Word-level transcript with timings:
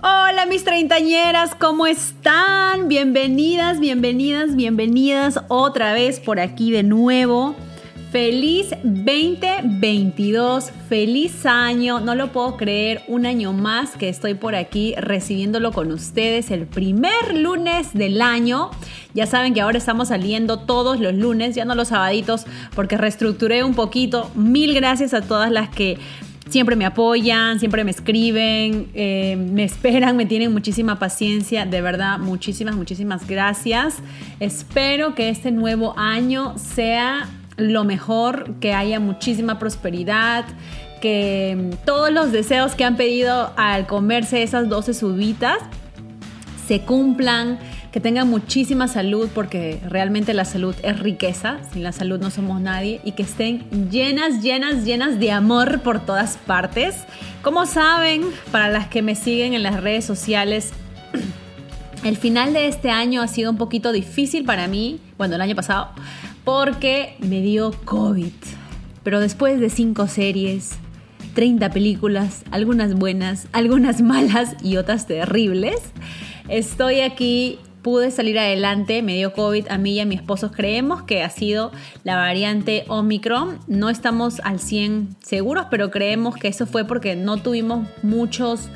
Hola 0.00 0.46
mis 0.46 0.62
treintañeras, 0.62 1.56
¿cómo 1.56 1.88
están? 1.88 2.86
Bienvenidas, 2.86 3.80
bienvenidas, 3.80 4.54
bienvenidas 4.54 5.40
otra 5.48 5.92
vez 5.92 6.20
por 6.20 6.38
aquí 6.38 6.70
de 6.70 6.84
nuevo. 6.84 7.56
Feliz 8.12 8.68
2022, 8.84 10.70
feliz 10.88 11.44
año, 11.46 11.98
no 11.98 12.14
lo 12.14 12.30
puedo 12.30 12.56
creer, 12.56 13.02
un 13.08 13.26
año 13.26 13.52
más 13.52 13.96
que 13.96 14.08
estoy 14.08 14.34
por 14.34 14.54
aquí 14.54 14.94
recibiéndolo 14.96 15.72
con 15.72 15.90
ustedes 15.90 16.52
el 16.52 16.66
primer 16.66 17.34
lunes 17.34 17.92
del 17.92 18.22
año. 18.22 18.70
Ya 19.14 19.26
saben 19.26 19.52
que 19.52 19.62
ahora 19.62 19.78
estamos 19.78 20.08
saliendo 20.08 20.60
todos 20.60 21.00
los 21.00 21.12
lunes, 21.12 21.56
ya 21.56 21.64
no 21.64 21.74
los 21.74 21.88
sabaditos, 21.88 22.46
porque 22.76 22.96
reestructuré 22.96 23.64
un 23.64 23.74
poquito. 23.74 24.30
Mil 24.36 24.74
gracias 24.74 25.12
a 25.12 25.22
todas 25.22 25.50
las 25.50 25.68
que 25.68 25.98
siempre 26.48 26.76
me 26.76 26.86
apoyan, 26.86 27.58
siempre 27.58 27.84
me 27.84 27.90
escriben, 27.90 28.88
eh, 28.94 29.36
me 29.36 29.64
esperan, 29.64 30.16
me 30.16 30.26
tienen 30.26 30.52
muchísima 30.52 30.98
paciencia. 30.98 31.66
De 31.66 31.80
verdad, 31.80 32.18
muchísimas, 32.18 32.76
muchísimas 32.76 33.26
gracias. 33.26 33.96
Espero 34.40 35.14
que 35.14 35.28
este 35.28 35.50
nuevo 35.50 35.94
año 35.98 36.56
sea 36.58 37.28
lo 37.56 37.84
mejor, 37.84 38.54
que 38.60 38.72
haya 38.72 39.00
muchísima 39.00 39.58
prosperidad, 39.58 40.44
que 41.00 41.70
todos 41.84 42.10
los 42.10 42.32
deseos 42.32 42.74
que 42.74 42.84
han 42.84 42.96
pedido 42.96 43.52
al 43.56 43.86
comerse 43.86 44.42
esas 44.42 44.68
12 44.68 44.94
subitas 44.94 45.58
se 46.66 46.80
cumplan 46.80 47.58
que 47.92 48.00
tengan 48.00 48.28
muchísima 48.28 48.86
salud, 48.88 49.28
porque 49.34 49.80
realmente 49.88 50.34
la 50.34 50.44
salud 50.44 50.74
es 50.82 50.98
riqueza, 50.98 51.58
sin 51.72 51.82
la 51.82 51.92
salud 51.92 52.20
no 52.20 52.30
somos 52.30 52.60
nadie, 52.60 53.00
y 53.04 53.12
que 53.12 53.22
estén 53.22 53.64
llenas, 53.90 54.42
llenas, 54.42 54.84
llenas 54.84 55.18
de 55.18 55.32
amor 55.32 55.80
por 55.80 56.04
todas 56.04 56.36
partes. 56.36 56.94
Como 57.42 57.64
saben, 57.66 58.22
para 58.52 58.68
las 58.68 58.88
que 58.88 59.00
me 59.00 59.14
siguen 59.14 59.54
en 59.54 59.62
las 59.62 59.80
redes 59.82 60.04
sociales, 60.04 60.72
el 62.04 62.16
final 62.16 62.52
de 62.52 62.68
este 62.68 62.90
año 62.90 63.22
ha 63.22 63.28
sido 63.28 63.50
un 63.50 63.56
poquito 63.56 63.92
difícil 63.92 64.44
para 64.44 64.68
mí, 64.68 65.00
bueno, 65.16 65.36
el 65.36 65.40
año 65.40 65.56
pasado, 65.56 65.88
porque 66.44 67.16
me 67.20 67.40
dio 67.40 67.72
COVID. 67.84 68.32
Pero 69.02 69.20
después 69.20 69.60
de 69.60 69.70
cinco 69.70 70.08
series, 70.08 70.72
30 71.34 71.70
películas, 71.70 72.42
algunas 72.50 72.94
buenas, 72.94 73.48
algunas 73.52 74.02
malas 74.02 74.56
y 74.62 74.76
otras 74.76 75.06
terribles, 75.06 75.80
estoy 76.48 77.00
aquí 77.00 77.58
pude 77.82 78.10
salir 78.10 78.38
adelante, 78.38 79.02
me 79.02 79.14
dio 79.14 79.32
COVID 79.32 79.68
a 79.68 79.78
mí 79.78 79.94
y 79.94 80.00
a 80.00 80.04
mi 80.04 80.14
esposo. 80.14 80.52
Creemos 80.52 81.02
que 81.02 81.22
ha 81.22 81.30
sido 81.30 81.72
la 82.04 82.16
variante 82.16 82.84
Omicron. 82.88 83.58
No 83.66 83.90
estamos 83.90 84.40
al 84.40 84.60
100 84.60 85.16
seguros, 85.20 85.66
pero 85.70 85.90
creemos 85.90 86.36
que 86.36 86.48
eso 86.48 86.66
fue 86.66 86.84
porque 86.84 87.16
no 87.16 87.38
tuvimos 87.38 87.86
muchos 88.02 88.68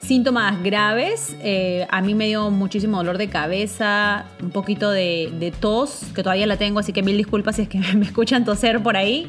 síntomas 0.00 0.62
graves. 0.62 1.36
Eh, 1.42 1.86
a 1.90 2.00
mí 2.00 2.14
me 2.14 2.26
dio 2.26 2.50
muchísimo 2.50 2.96
dolor 2.98 3.18
de 3.18 3.28
cabeza, 3.28 4.26
un 4.42 4.50
poquito 4.50 4.90
de, 4.90 5.52
tos, 5.60 6.04
que 6.14 6.22
todavía 6.22 6.46
la 6.46 6.56
tengo, 6.56 6.78
así 6.78 6.92
que 6.92 7.02
mil 7.02 7.16
disculpas 7.16 7.56
si 7.56 7.62
es 7.62 7.68
que 7.68 7.78
me 7.94 8.06
escuchan 8.06 8.44
toser 8.44 8.82
por 8.82 8.96
ahí. 8.96 9.26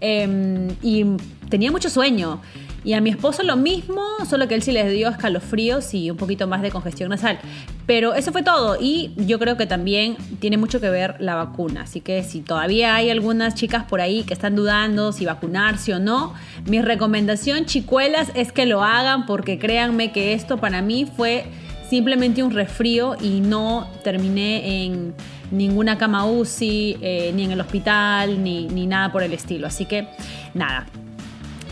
Em, 0.00 0.68
y 0.82 1.04
tenía 1.48 1.70
mucho 1.70 1.88
sueño. 1.88 2.40
Y 2.84 2.94
a 2.94 3.00
mi 3.00 3.10
esposo 3.10 3.42
lo 3.42 3.56
mismo, 3.56 4.02
solo 4.28 4.48
que 4.48 4.54
él 4.54 4.62
sí 4.62 4.72
les 4.72 4.90
dio 4.92 5.08
escalofríos 5.08 5.94
y 5.94 6.10
un 6.10 6.16
poquito 6.16 6.46
más 6.48 6.62
de 6.62 6.70
congestión 6.70 7.10
nasal. 7.10 7.38
Pero 7.86 8.14
eso 8.14 8.32
fue 8.32 8.42
todo 8.42 8.76
y 8.80 9.12
yo 9.16 9.38
creo 9.38 9.56
que 9.56 9.66
también 9.66 10.16
tiene 10.40 10.56
mucho 10.56 10.80
que 10.80 10.90
ver 10.90 11.16
la 11.20 11.34
vacuna. 11.34 11.82
Así 11.82 12.00
que 12.00 12.24
si 12.24 12.40
todavía 12.40 12.94
hay 12.94 13.10
algunas 13.10 13.54
chicas 13.54 13.84
por 13.84 14.00
ahí 14.00 14.24
que 14.24 14.34
están 14.34 14.56
dudando 14.56 15.12
si 15.12 15.24
vacunarse 15.26 15.94
o 15.94 16.00
no, 16.00 16.34
mi 16.66 16.82
recomendación, 16.82 17.66
chicuelas, 17.66 18.32
es 18.34 18.52
que 18.52 18.66
lo 18.66 18.82
hagan 18.82 19.26
porque 19.26 19.58
créanme 19.58 20.10
que 20.12 20.32
esto 20.32 20.58
para 20.58 20.82
mí 20.82 21.06
fue 21.06 21.44
simplemente 21.88 22.42
un 22.42 22.52
resfrío 22.52 23.16
y 23.20 23.40
no 23.40 23.86
terminé 24.02 24.84
en 24.84 25.14
ninguna 25.50 25.98
cama 25.98 26.24
UCI, 26.24 26.96
eh, 27.02 27.32
ni 27.34 27.44
en 27.44 27.52
el 27.52 27.60
hospital, 27.60 28.42
ni, 28.42 28.66
ni 28.66 28.86
nada 28.86 29.12
por 29.12 29.22
el 29.22 29.32
estilo. 29.34 29.66
Así 29.66 29.84
que 29.84 30.08
nada, 30.54 30.86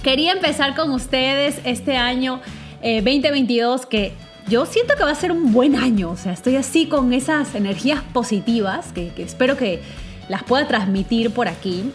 Quería 0.03 0.33
empezar 0.33 0.75
con 0.75 0.93
ustedes 0.93 1.61
este 1.65 1.99
año 1.99 2.41
2022 2.83 3.83
eh, 3.83 3.87
que 3.91 4.13
yo 4.49 4.65
siento 4.65 4.95
que 4.97 5.05
va 5.05 5.11
a 5.11 5.15
ser 5.15 5.31
un 5.31 5.53
buen 5.53 5.77
año. 5.77 6.11
O 6.11 6.17
sea, 6.17 6.33
estoy 6.33 6.57
así 6.57 6.87
con 6.87 7.13
esas 7.13 7.55
energías 7.55 8.01
positivas 8.15 8.93
que, 8.95 9.13
espero 9.19 9.59
que 9.59 9.81
las 10.31 10.43
pueda 10.43 10.67
transmitir 10.67 11.33
por 11.33 11.49
aquí. 11.49 11.93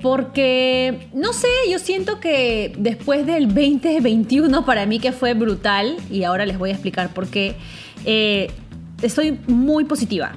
Porque, 0.00 1.08
no 1.12 1.34
sé, 1.34 1.48
yo 1.70 1.78
siento 1.78 2.20
que 2.20 2.72
después 2.78 3.26
del 3.26 3.48
2021 3.48 4.64
para 4.64 4.86
mí 4.86 4.98
que 4.98 5.12
fue 5.12 5.34
brutal, 5.34 5.96
y 6.10 6.24
ahora 6.24 6.46
les 6.46 6.58
voy 6.58 6.70
a 6.70 6.72
explicar 6.72 7.10
por 7.10 7.28
qué, 7.28 7.54
eh, 8.06 8.50
estoy 9.02 9.38
muy 9.46 9.84
positiva. 9.84 10.32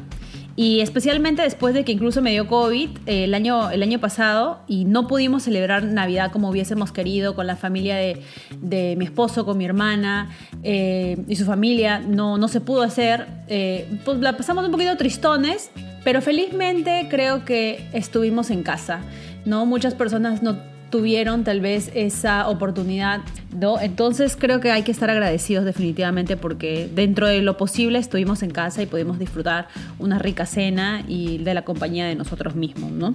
Y 0.57 0.79
especialmente 0.79 1.41
después 1.41 1.73
de 1.73 1.83
que 1.83 1.91
incluso 1.91 2.21
me 2.21 2.31
dio 2.31 2.47
COVID 2.47 2.89
el, 3.07 3.33
año, 3.33 3.71
el 3.71 3.83
año 3.83 3.99
pasado 3.99 4.59
y 4.67 4.85
no 4.85 5.05
pudimos 5.05 5.43
celebrar 5.43 5.83
Navidad 5.83 6.31
como 6.31 6.49
hubiésemos 6.49 6.93
querido 6.93 7.35
con 7.35 7.45
la 7.45 7.57
familia 7.57 7.97
de, 7.97 8.95
mi 8.97 9.03
esposo, 9.03 9.45
con 9.45 9.57
mi 9.57 9.65
hermana 9.65 10.29
eh, 10.63 11.17
y 11.27 11.35
su 11.35 11.45
familia, 11.45 11.99
no, 11.99 12.37
no 12.37 12.47
se 12.47 12.61
pudo 12.61 12.83
hacer. 12.83 13.27
Eh, 13.49 13.99
pues 14.05 14.19
la 14.19 14.37
pasamos 14.37 14.63
un 14.63 14.71
poquito 14.71 14.95
tristones, 14.95 15.71
pero 16.05 16.21
felizmente 16.21 17.07
creo 17.09 17.43
que 17.43 17.89
estuvimos 17.91 18.49
en 18.49 18.63
casa. 18.63 19.01
¿no? 19.43 19.65
Muchas 19.65 19.93
personas 19.93 20.41
no 20.41 20.74
tuvieron 20.95 21.43
tal 21.43 21.59
vez 21.59 21.91
esa 21.93 22.47
oportunidad, 22.47 23.19
¿no? 23.53 23.81
Entonces 23.81 24.37
creo 24.39 24.61
que 24.61 24.71
hay 24.71 24.83
que 24.83 24.93
estar 24.93 25.09
agradecidos 25.09 25.65
definitivamente 25.65 26.37
porque 26.37 26.89
dentro 26.93 27.27
de 27.27 27.41
lo 27.41 27.57
posible 27.57 27.99
estuvimos 27.99 28.43
en 28.43 28.51
casa 28.51 28.81
y 28.81 28.85
pudimos 28.85 29.19
disfrutar 29.19 29.67
una 29.99 30.19
rica 30.19 30.45
cena 30.45 31.03
y 31.05 31.39
de 31.39 31.53
la 31.53 31.63
compañía 31.63 32.05
de 32.05 32.15
nosotros 32.15 32.55
mismos, 32.55 32.91
¿no? 32.91 33.13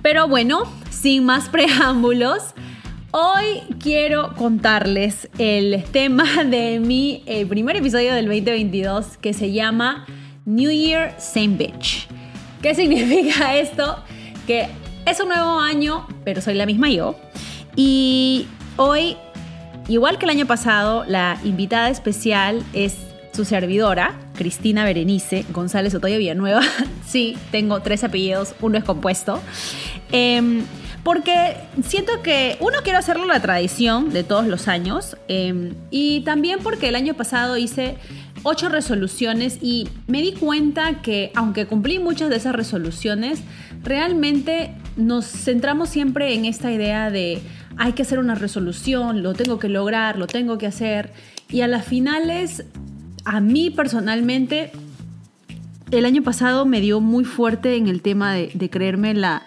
Pero 0.00 0.28
bueno, 0.28 0.62
sin 0.90 1.24
más 1.24 1.48
preámbulos, 1.48 2.54
hoy 3.10 3.62
quiero 3.82 4.36
contarles 4.36 5.28
el 5.38 5.82
tema 5.90 6.44
de 6.44 6.78
mi 6.78 7.24
primer 7.48 7.74
episodio 7.74 8.14
del 8.14 8.26
2022 8.26 9.16
que 9.16 9.32
se 9.32 9.50
llama 9.50 10.06
New 10.44 10.70
Year 10.70 11.16
Same 11.18 11.56
Bitch. 11.56 12.06
¿Qué 12.62 12.76
significa 12.76 13.56
esto? 13.56 13.96
Que 14.46 14.68
es 15.06 15.20
un 15.20 15.28
nuevo 15.28 15.60
año, 15.60 16.06
pero 16.24 16.40
soy 16.40 16.54
la 16.54 16.66
misma 16.66 16.88
yo. 16.88 17.16
Y 17.76 18.46
hoy, 18.76 19.16
igual 19.88 20.18
que 20.18 20.24
el 20.24 20.30
año 20.30 20.46
pasado, 20.46 21.04
la 21.06 21.38
invitada 21.44 21.90
especial 21.90 22.62
es 22.72 22.96
su 23.32 23.44
servidora, 23.44 24.14
Cristina 24.34 24.84
Berenice 24.84 25.44
González 25.50 25.94
Otoyo 25.94 26.18
Villanueva. 26.18 26.62
sí, 27.06 27.36
tengo 27.50 27.80
tres 27.80 28.04
apellidos, 28.04 28.54
uno 28.60 28.78
es 28.78 28.84
compuesto. 28.84 29.40
Em, 30.12 30.62
porque 31.02 31.56
siento 31.82 32.22
que, 32.22 32.56
uno, 32.60 32.78
quiero 32.82 32.98
hacerlo 32.98 33.26
la 33.26 33.40
tradición 33.40 34.10
de 34.10 34.24
todos 34.24 34.46
los 34.46 34.68
años. 34.68 35.16
Em, 35.28 35.74
y 35.90 36.20
también 36.20 36.60
porque 36.62 36.88
el 36.88 36.94
año 36.94 37.14
pasado 37.14 37.56
hice 37.56 37.96
ocho 38.44 38.68
resoluciones 38.68 39.58
y 39.60 39.88
me 40.06 40.22
di 40.22 40.32
cuenta 40.32 41.02
que, 41.02 41.32
aunque 41.34 41.66
cumplí 41.66 41.98
muchas 41.98 42.30
de 42.30 42.36
esas 42.36 42.54
resoluciones, 42.54 43.40
realmente 43.82 44.74
nos 44.96 45.26
centramos 45.26 45.88
siempre 45.88 46.34
en 46.34 46.44
esta 46.44 46.72
idea 46.72 47.10
de 47.10 47.40
hay 47.76 47.92
que 47.92 48.02
hacer 48.02 48.18
una 48.18 48.34
resolución, 48.34 49.22
lo 49.22 49.34
tengo 49.34 49.58
que 49.58 49.68
lograr, 49.68 50.18
lo 50.18 50.26
tengo 50.26 50.58
que 50.58 50.66
hacer. 50.66 51.12
Y 51.48 51.62
a 51.62 51.68
las 51.68 51.84
finales, 51.84 52.64
a 53.24 53.40
mí 53.40 53.70
personalmente, 53.70 54.70
el 55.90 56.04
año 56.04 56.22
pasado 56.22 56.66
me 56.66 56.80
dio 56.80 57.00
muy 57.00 57.24
fuerte 57.24 57.76
en 57.76 57.88
el 57.88 58.02
tema 58.02 58.32
de, 58.34 58.70
creerme 58.70 59.14
la, 59.14 59.42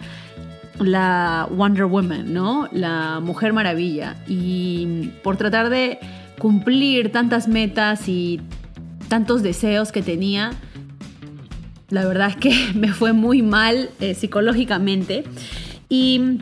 la 0.79 1.47
Wonder 1.51 1.85
Woman, 1.85 2.33
¿no? 2.33 2.67
La 2.71 3.19
Mujer 3.21 3.53
Maravilla. 3.53 4.17
Y 4.27 5.11
por 5.23 5.37
tratar 5.37 5.69
de 5.69 5.99
cumplir 6.39 7.11
tantas 7.11 7.47
metas 7.47 8.07
y 8.07 8.41
tantos 9.07 9.41
deseos 9.41 9.91
que 9.91 10.01
tenía, 10.01 10.51
la 11.89 12.05
verdad 12.05 12.29
es 12.29 12.35
que 12.35 12.71
me 12.75 12.93
fue 12.93 13.13
muy 13.13 13.41
mal 13.41 13.89
eh, 13.99 14.13
psicológicamente. 14.13 15.23
Y 15.89 16.39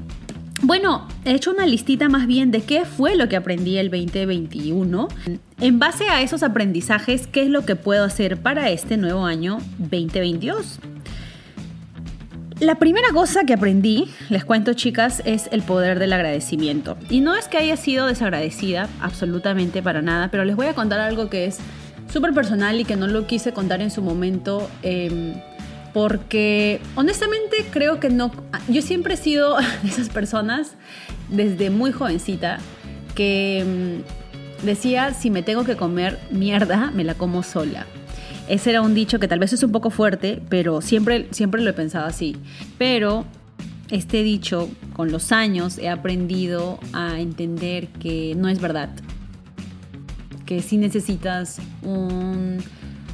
Bueno, 0.61 1.07
he 1.25 1.33
hecho 1.33 1.51
una 1.51 1.65
listita 1.65 2.09
más 2.09 2.27
bien 2.27 2.49
de 2.49 2.61
qué 2.61 2.85
fue 2.85 3.15
lo 3.15 3.27
que 3.29 3.35
aprendí 3.35 3.77
el 3.77 3.91
2021. 3.91 5.07
En 5.59 5.79
base 5.79 6.09
a 6.09 6.21
esos 6.21 6.43
aprendizajes, 6.43 7.27
¿qué 7.27 7.43
es 7.43 7.49
lo 7.49 7.65
que 7.65 7.75
puedo 7.75 8.03
hacer 8.03 8.37
para 8.37 8.69
este 8.69 8.97
nuevo 8.97 9.25
año 9.25 9.59
2022? 9.77 10.79
La 12.61 12.75
primera 12.75 13.09
cosa 13.13 13.43
que 13.43 13.53
aprendí, 13.53 14.07
les 14.29 14.45
cuento 14.45 14.73
chicas, 14.73 15.21
es 15.25 15.49
el 15.51 15.61
poder 15.61 15.99
del 15.99 16.13
agradecimiento. 16.13 16.97
Y 17.09 17.19
no 17.19 17.35
es 17.35 17.49
que 17.49 17.57
haya 17.57 17.75
sido 17.75 18.07
desagradecida, 18.07 18.87
absolutamente 19.01 19.83
para 19.83 20.01
nada, 20.01 20.29
pero 20.31 20.45
les 20.45 20.55
voy 20.55 20.67
a 20.67 20.73
contar 20.73 21.01
algo 21.01 21.29
que 21.29 21.45
es 21.45 21.59
súper 22.11 22.33
personal 22.33 22.79
y 22.79 22.85
que 22.85 22.95
no 22.95 23.07
lo 23.07 23.27
quise 23.27 23.53
contar 23.53 23.81
en 23.81 23.91
su 23.91 24.01
momento. 24.01 24.69
Em, 24.83 25.33
porque 25.93 26.81
honestamente 26.95 27.65
creo 27.71 28.01
que 28.01 28.09
no, 28.09 28.29
yo 28.67 28.81
siempre 28.81 29.13
he 29.13 29.17
sido 29.17 29.55
de 29.83 29.87
esas 29.87 30.09
personas 30.09 30.73
desde 31.29 31.69
muy 31.69 31.93
jovencita 31.93 32.57
que 33.15 34.01
mm, 34.61 34.65
decía, 34.65 35.13
si 35.13 35.29
me 35.29 35.41
tengo 35.41 35.63
que 35.63 35.77
comer 35.77 36.19
mierda, 36.31 36.91
me 36.93 37.03
la 37.03 37.13
como 37.13 37.43
sola. 37.43 37.85
Ese 38.47 38.71
era 38.71 38.81
un 38.81 38.93
dicho 38.93 39.19
que 39.19 39.27
tal 39.27 39.39
vez 39.39 39.53
es 39.53 39.63
un 39.63 39.71
poco 39.71 39.89
fuerte, 39.89 40.41
pero 40.49 40.81
siempre, 40.81 41.27
siempre 41.31 41.61
lo 41.61 41.69
he 41.69 41.73
pensado 41.73 42.05
así. 42.05 42.35
Pero 42.77 43.25
este 43.89 44.21
dicho, 44.21 44.69
con 44.93 45.11
los 45.11 45.31
años, 45.31 45.77
he 45.77 45.89
aprendido 45.89 46.79
a 46.93 47.19
entender 47.19 47.87
que 47.87 48.35
no 48.35 48.49
es 48.49 48.59
verdad. 48.59 48.89
Que 50.45 50.61
si 50.61 50.77
necesitas 50.77 51.59
un 51.81 52.59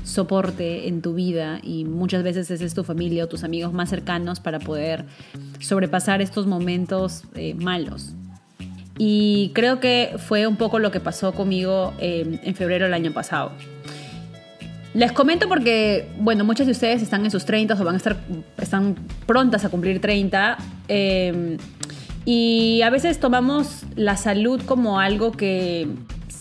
soporte 0.03 0.87
en 0.87 1.01
tu 1.01 1.13
vida 1.13 1.59
y 1.63 1.85
muchas 1.85 2.23
veces 2.23 2.49
es 2.49 2.73
tu 2.73 2.83
familia 2.83 3.25
o 3.25 3.27
tus 3.27 3.43
amigos 3.43 3.73
más 3.73 3.89
cercanos 3.89 4.39
para 4.39 4.59
poder 4.59 5.05
sobrepasar 5.59 6.21
estos 6.21 6.47
momentos 6.47 7.23
eh, 7.35 7.53
malos. 7.53 8.13
Y 8.97 9.51
creo 9.53 9.79
que 9.79 10.15
fue 10.17 10.47
un 10.47 10.57
poco 10.57 10.79
lo 10.79 10.91
que 10.91 10.99
pasó 10.99 11.33
conmigo 11.33 11.93
eh, 11.99 12.39
en 12.43 12.55
febrero 12.55 12.85
del 12.85 12.93
año 12.93 13.11
pasado. 13.11 13.51
Les 14.93 15.11
comento 15.13 15.47
porque, 15.47 16.09
bueno, 16.19 16.43
muchos 16.43 16.65
de 16.65 16.73
ustedes 16.73 17.01
están 17.01 17.23
en 17.23 17.31
sus 17.31 17.45
30 17.45 17.75
o 17.75 17.83
van 17.83 17.95
a 17.95 17.97
estar, 17.97 18.17
están 18.57 18.95
prontas 19.25 19.63
a 19.63 19.69
cumplir 19.69 20.01
30. 20.01 20.57
Eh, 20.89 21.57
y 22.25 22.81
a 22.81 22.89
veces 22.89 23.19
tomamos 23.19 23.83
la 23.95 24.17
salud 24.17 24.61
como 24.65 24.99
algo 24.99 25.31
que, 25.31 25.87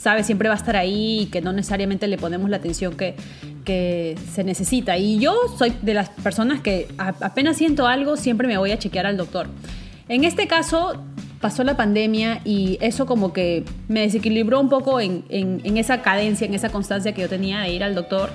sabe, 0.01 0.25
siempre 0.25 0.49
va 0.49 0.55
a 0.55 0.59
estar 0.59 0.77
ahí 0.77 1.21
y 1.23 1.27
que 1.27 1.43
no 1.43 1.53
necesariamente 1.53 2.07
le 2.09 2.17
ponemos 2.17 2.49
la 2.49 2.57
atención 2.57 2.97
que, 2.97 3.17
que 3.65 4.17
se 4.33 4.45
necesita. 4.45 4.97
Y 4.97 5.19
yo 5.19 5.37
soy 5.59 5.75
de 5.83 5.93
las 5.93 6.09
personas 6.09 6.61
que 6.61 6.89
apenas 6.99 7.59
siento 7.59 7.87
algo, 7.87 8.17
siempre 8.17 8.49
me 8.49 8.57
voy 8.57 8.73
a 8.73 8.79
chequear 8.79 9.05
al 9.05 9.19
doctor. 9.19 9.49
En 10.09 10.25
este 10.25 10.47
caso, 10.47 11.05
pasó 11.43 11.65
la 11.65 11.77
pandemia 11.77 12.41
y 12.45 12.79
eso 12.81 13.05
como 13.05 13.35
que 13.35 13.65
me 13.89 14.01
desequilibró 14.01 14.59
un 14.59 14.71
poco 14.71 15.01
en, 15.01 15.25
en, 15.29 15.77
esa 15.77 16.01
cadencia, 16.01 16.47
en 16.47 16.55
esa 16.55 16.71
constancia 16.71 17.13
que 17.13 17.21
yo 17.21 17.29
tenía 17.29 17.61
de 17.61 17.71
ir 17.71 17.85
al 17.85 17.95
doctor. 17.95 18.31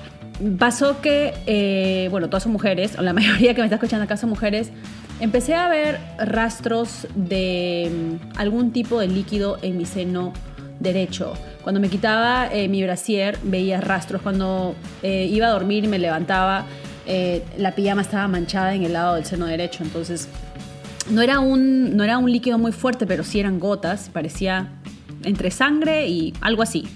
Pasó 0.58 1.00
que, 1.00 1.34
eh, 1.46 2.06
bueno, 2.12 2.28
todas 2.28 2.44
son 2.44 2.52
mujeres, 2.52 2.96
o 2.96 3.02
la 3.02 3.12
mayoría 3.12 3.54
que 3.54 3.60
me 3.60 3.66
está 3.66 3.76
escuchando 3.76 4.04
acá 4.04 4.16
son 4.16 4.30
mujeres, 4.30 4.70
empecé 5.18 5.54
a 5.54 5.68
ver 5.68 5.98
rastros 6.18 7.08
de 7.16 7.90
mm, 7.90 8.38
algún 8.38 8.70
tipo 8.70 9.00
de 9.00 9.08
líquido 9.08 9.58
en 9.62 9.78
mi 9.78 9.84
seno 9.84 10.32
derecho. 10.80 11.34
Cuando 11.62 11.80
me 11.80 11.88
quitaba 11.88 12.48
eh, 12.52 12.68
mi 12.68 12.82
brasier 12.82 13.38
veía 13.42 13.80
rastros. 13.80 14.22
Cuando 14.22 14.74
eh, 15.02 15.28
iba 15.30 15.46
a 15.46 15.50
dormir 15.50 15.84
y 15.84 15.88
me 15.88 15.98
levantaba, 15.98 16.66
eh, 17.06 17.42
la 17.58 17.74
pijama 17.74 18.02
estaba 18.02 18.28
manchada 18.28 18.74
en 18.74 18.84
el 18.84 18.92
lado 18.92 19.16
del 19.16 19.24
seno 19.24 19.46
derecho. 19.46 19.82
Entonces, 19.82 20.28
no 21.10 21.22
era, 21.22 21.40
un, 21.40 21.96
no 21.96 22.04
era 22.04 22.18
un 22.18 22.30
líquido 22.30 22.58
muy 22.58 22.72
fuerte, 22.72 23.06
pero 23.06 23.24
sí 23.24 23.40
eran 23.40 23.58
gotas. 23.58 24.10
Parecía 24.12 24.68
entre 25.24 25.50
sangre 25.50 26.08
y 26.08 26.34
algo 26.40 26.62
así. 26.62 26.86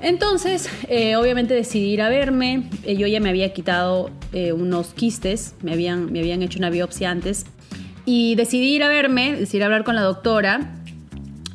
Entonces, 0.00 0.68
obviamente 1.16 1.54
decidí 1.54 1.92
ir 1.92 2.02
a 2.02 2.10
verme. 2.10 2.68
yo 2.84 3.06
ya 3.06 3.20
me 3.20 3.30
había 3.30 3.54
quitado 3.54 4.10
unos 4.54 4.88
quistes, 4.92 5.54
me 5.62 5.72
habían, 5.72 6.12
me 6.12 6.18
habían 6.18 6.42
hecho 6.42 6.58
una 6.58 6.68
biopsia 6.68 7.10
antes. 7.10 7.46
Y 8.04 8.34
decidí 8.34 8.74
ir 8.74 8.82
a 8.82 8.88
verme, 8.88 9.34
decidí 9.34 9.62
hablar 9.62 9.82
con 9.84 9.94
la 9.94 10.02
doctora 10.02 10.74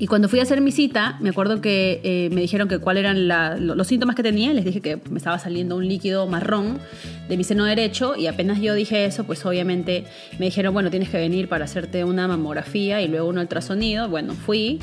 y 0.02 0.08
cuando 0.08 0.30
fui 0.30 0.40
a 0.40 0.44
hacer 0.44 0.62
mi 0.62 0.72
cita, 0.72 1.18
me 1.20 1.28
acuerdo 1.28 1.60
que 1.60 2.00
eh, 2.06 2.30
me 2.34 2.40
dijeron 2.40 2.70
que 2.70 2.80
cuáles 2.80 3.02
eran 3.02 3.28
los 3.60 3.86
síntomas 3.86 4.16
que 4.16 4.24
tenía. 4.24 4.54
Les 4.54 4.64
dije 4.64 4.80
que 4.80 4.98
me 5.10 5.18
estaba 5.18 5.38
saliendo 5.40 5.76
un 5.76 5.86
líquido 5.86 6.26
marrón 6.26 6.80
de 7.28 7.36
mi 7.36 7.44
seno 7.44 7.66
derecho. 7.66 8.16
Y 8.16 8.28
apenas 8.28 8.62
yo 8.62 8.74
dije 8.76 9.04
eso, 9.04 9.26
pues 9.26 9.46
obviamente 9.46 10.06
me 10.40 10.46
dijeron, 10.46 10.74
bueno, 10.74 10.90
tienes 10.90 11.10
que 11.10 11.18
venir 11.18 11.50
para 11.50 11.66
hacerte 11.66 12.06
una 12.06 12.30
mamografía 12.30 13.02
y 13.02 13.10
luego 13.10 13.28
un 13.28 13.40
ultrasonido. 13.40 14.08
Bueno, 14.08 14.36
fui. 14.36 14.80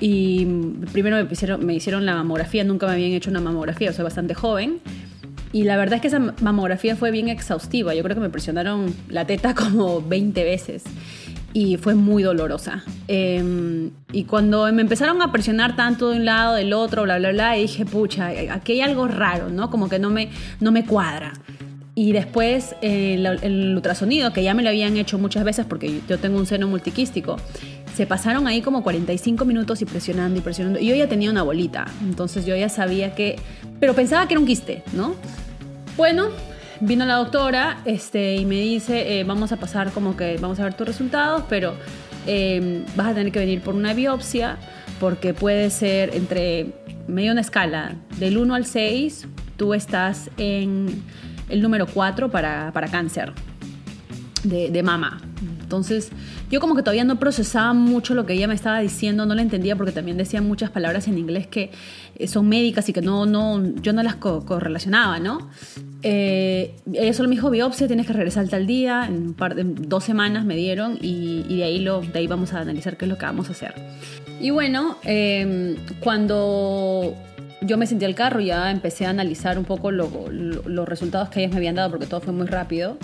Y 0.00 0.46
primero 0.90 1.22
me 1.22 1.30
hicieron, 1.30 1.66
me 1.66 1.74
hicieron 1.74 2.06
la 2.06 2.14
mamografía. 2.14 2.64
Nunca 2.64 2.86
me 2.86 2.94
habían 2.94 3.10
hecho 3.10 3.28
una 3.28 3.42
mamografía, 3.42 3.92
soy 3.92 4.04
bastante 4.04 4.32
joven. 4.32 4.80
Y 5.52 5.64
la 5.64 5.76
verdad 5.76 5.96
es 5.96 6.00
que 6.00 6.08
esa 6.08 6.18
mamografía 6.40 6.96
fue 6.96 7.10
bien 7.10 7.28
exhaustiva. 7.28 7.94
Yo 7.94 8.02
creo 8.02 8.14
que 8.14 8.22
me 8.22 8.30
presionaron 8.30 8.94
la 9.10 9.26
teta 9.26 9.54
como 9.54 10.00
20 10.00 10.44
veces 10.44 10.84
y 11.56 11.78
fue 11.78 11.94
muy 11.94 12.22
dolorosa. 12.22 12.84
Em, 13.08 13.90
y 14.12 14.24
cuando 14.24 14.70
me 14.74 14.82
empezaron 14.82 15.22
a 15.22 15.32
presionar 15.32 15.74
tanto 15.74 16.10
de 16.10 16.18
un 16.18 16.26
lado, 16.26 16.54
del 16.54 16.74
otro, 16.74 17.04
bla, 17.04 17.16
bla, 17.16 17.30
bla, 17.30 17.54
dije, 17.54 17.86
pucha, 17.86 18.28
aquí 18.50 18.72
hay 18.72 18.82
algo 18.82 19.08
raro, 19.08 19.48
¿no? 19.48 19.70
Como 19.70 19.88
que 19.88 19.98
no 19.98 20.10
me, 20.10 20.28
no 20.60 20.70
me 20.70 20.84
cuadra. 20.84 21.32
Y 21.94 22.12
después 22.12 22.76
el, 22.82 23.24
el, 23.24 23.74
ultrasonido, 23.74 24.34
que 24.34 24.42
ya 24.42 24.52
me 24.52 24.62
lo 24.62 24.68
habían 24.68 24.98
hecho 24.98 25.16
muchas 25.16 25.44
veces 25.44 25.64
porque 25.64 26.02
yo 26.06 26.18
tengo 26.18 26.36
un 26.36 26.44
seno 26.44 26.68
multiquístico, 26.68 27.38
se 27.94 28.06
pasaron 28.06 28.46
ahí 28.46 28.60
como 28.60 28.82
45 28.82 29.46
minutos 29.46 29.80
y 29.80 29.86
presionando 29.86 30.38
y 30.38 30.42
presionando. 30.42 30.78
Y 30.78 30.88
yo 30.88 30.94
ya 30.94 31.08
tenía 31.08 31.30
una 31.30 31.42
bolita, 31.42 31.86
entonces 32.02 32.44
yo 32.44 32.54
ya 32.54 32.68
sabía 32.68 33.14
que... 33.14 33.36
Pero 33.80 33.94
pensaba 33.94 34.28
que 34.28 34.34
era 34.34 34.40
un 34.40 34.46
quiste, 34.46 34.82
¿no? 34.92 35.14
Bueno, 35.96 36.28
vino 36.80 37.04
la 37.04 37.14
doctora 37.16 37.78
este, 37.84 38.36
y 38.36 38.44
me 38.44 38.56
dice, 38.56 39.20
eh, 39.20 39.24
vamos 39.24 39.52
a 39.52 39.56
pasar 39.56 39.90
como 39.92 40.16
que 40.16 40.36
vamos 40.38 40.58
a 40.60 40.64
ver 40.64 40.74
tus 40.74 40.86
resultados, 40.86 41.44
pero 41.48 41.74
em, 42.26 42.84
vas 42.96 43.08
a 43.08 43.14
tener 43.14 43.32
que 43.32 43.38
venir 43.38 43.60
por 43.60 43.74
una 43.74 43.94
biopsia 43.94 44.58
porque 45.00 45.34
puede 45.34 45.70
ser 45.70 46.14
entre 46.14 46.72
medio 47.06 47.32
una 47.32 47.40
escala 47.40 47.96
del 48.18 48.38
1 48.38 48.54
al 48.54 48.66
6, 48.66 49.26
tú 49.56 49.74
estás 49.74 50.30
en 50.36 51.02
el 51.48 51.62
número 51.62 51.86
4 51.86 52.30
para, 52.30 52.72
para 52.72 52.88
cáncer 52.88 53.32
de, 54.42 54.70
de 54.70 54.82
mama. 54.82 55.20
Entonces, 55.66 56.12
yo 56.48 56.60
como 56.60 56.76
que 56.76 56.82
todavía 56.82 57.02
no 57.02 57.18
procesaba 57.18 57.72
mucho 57.72 58.14
lo 58.14 58.24
que 58.24 58.34
ella 58.34 58.46
me 58.46 58.54
estaba 58.54 58.78
diciendo, 58.78 59.26
no 59.26 59.34
la 59.34 59.42
entendía 59.42 59.74
porque 59.74 59.90
también 59.90 60.16
decía 60.16 60.40
muchas 60.40 60.70
palabras 60.70 61.08
en 61.08 61.18
inglés 61.18 61.48
que 61.48 61.72
eh, 62.14 62.28
son 62.28 62.48
médicas 62.48 62.88
y 62.88 62.92
que 62.92 63.02
no, 63.02 63.26
no, 63.26 63.60
yo 63.82 63.92
no 63.92 64.04
las 64.04 64.14
correlacionaba, 64.14 65.18
¿no? 65.18 65.50
Eh, 66.04 66.76
ella 66.92 67.12
solo 67.14 67.28
me 67.28 67.34
dijo 67.34 67.50
biopsia, 67.50 67.88
tienes 67.88 68.06
que 68.06 68.12
regresar 68.12 68.46
tal 68.46 68.64
día, 68.64 69.06
en 69.08 69.14
un 69.14 69.34
par 69.34 69.56
de 69.56 69.64
dos 69.64 70.04
semanas 70.04 70.44
me 70.44 70.54
dieron 70.54 70.98
y, 71.02 71.42
de, 71.56 71.64
ahí 71.64 71.80
lo, 71.80 72.00
de 72.00 72.16
ahí 72.16 72.28
vamos 72.28 72.52
a 72.52 72.60
analizar 72.60 72.96
qué 72.96 73.06
es 73.06 73.08
lo 73.08 73.18
que 73.18 73.26
vamos 73.26 73.48
a 73.48 73.50
hacer. 73.50 73.74
Y 74.40 74.50
bueno, 74.50 74.98
em, 75.02 75.74
cuando 75.98 77.12
yo 77.60 77.76
me 77.76 77.88
sentí 77.88 78.04
al 78.04 78.14
carro 78.14 78.38
ya 78.38 78.70
empecé 78.70 79.04
a 79.04 79.10
analizar 79.10 79.58
un 79.58 79.64
poco 79.64 79.90
los 79.90 80.88
resultados 80.88 81.28
que 81.28 81.40
ellas 81.40 81.50
me 81.50 81.56
habían 81.56 81.74
dado 81.74 81.90
porque 81.90 82.06
todo 82.06 82.20
fue 82.20 82.32
muy 82.32 82.46
rápido 82.46 82.98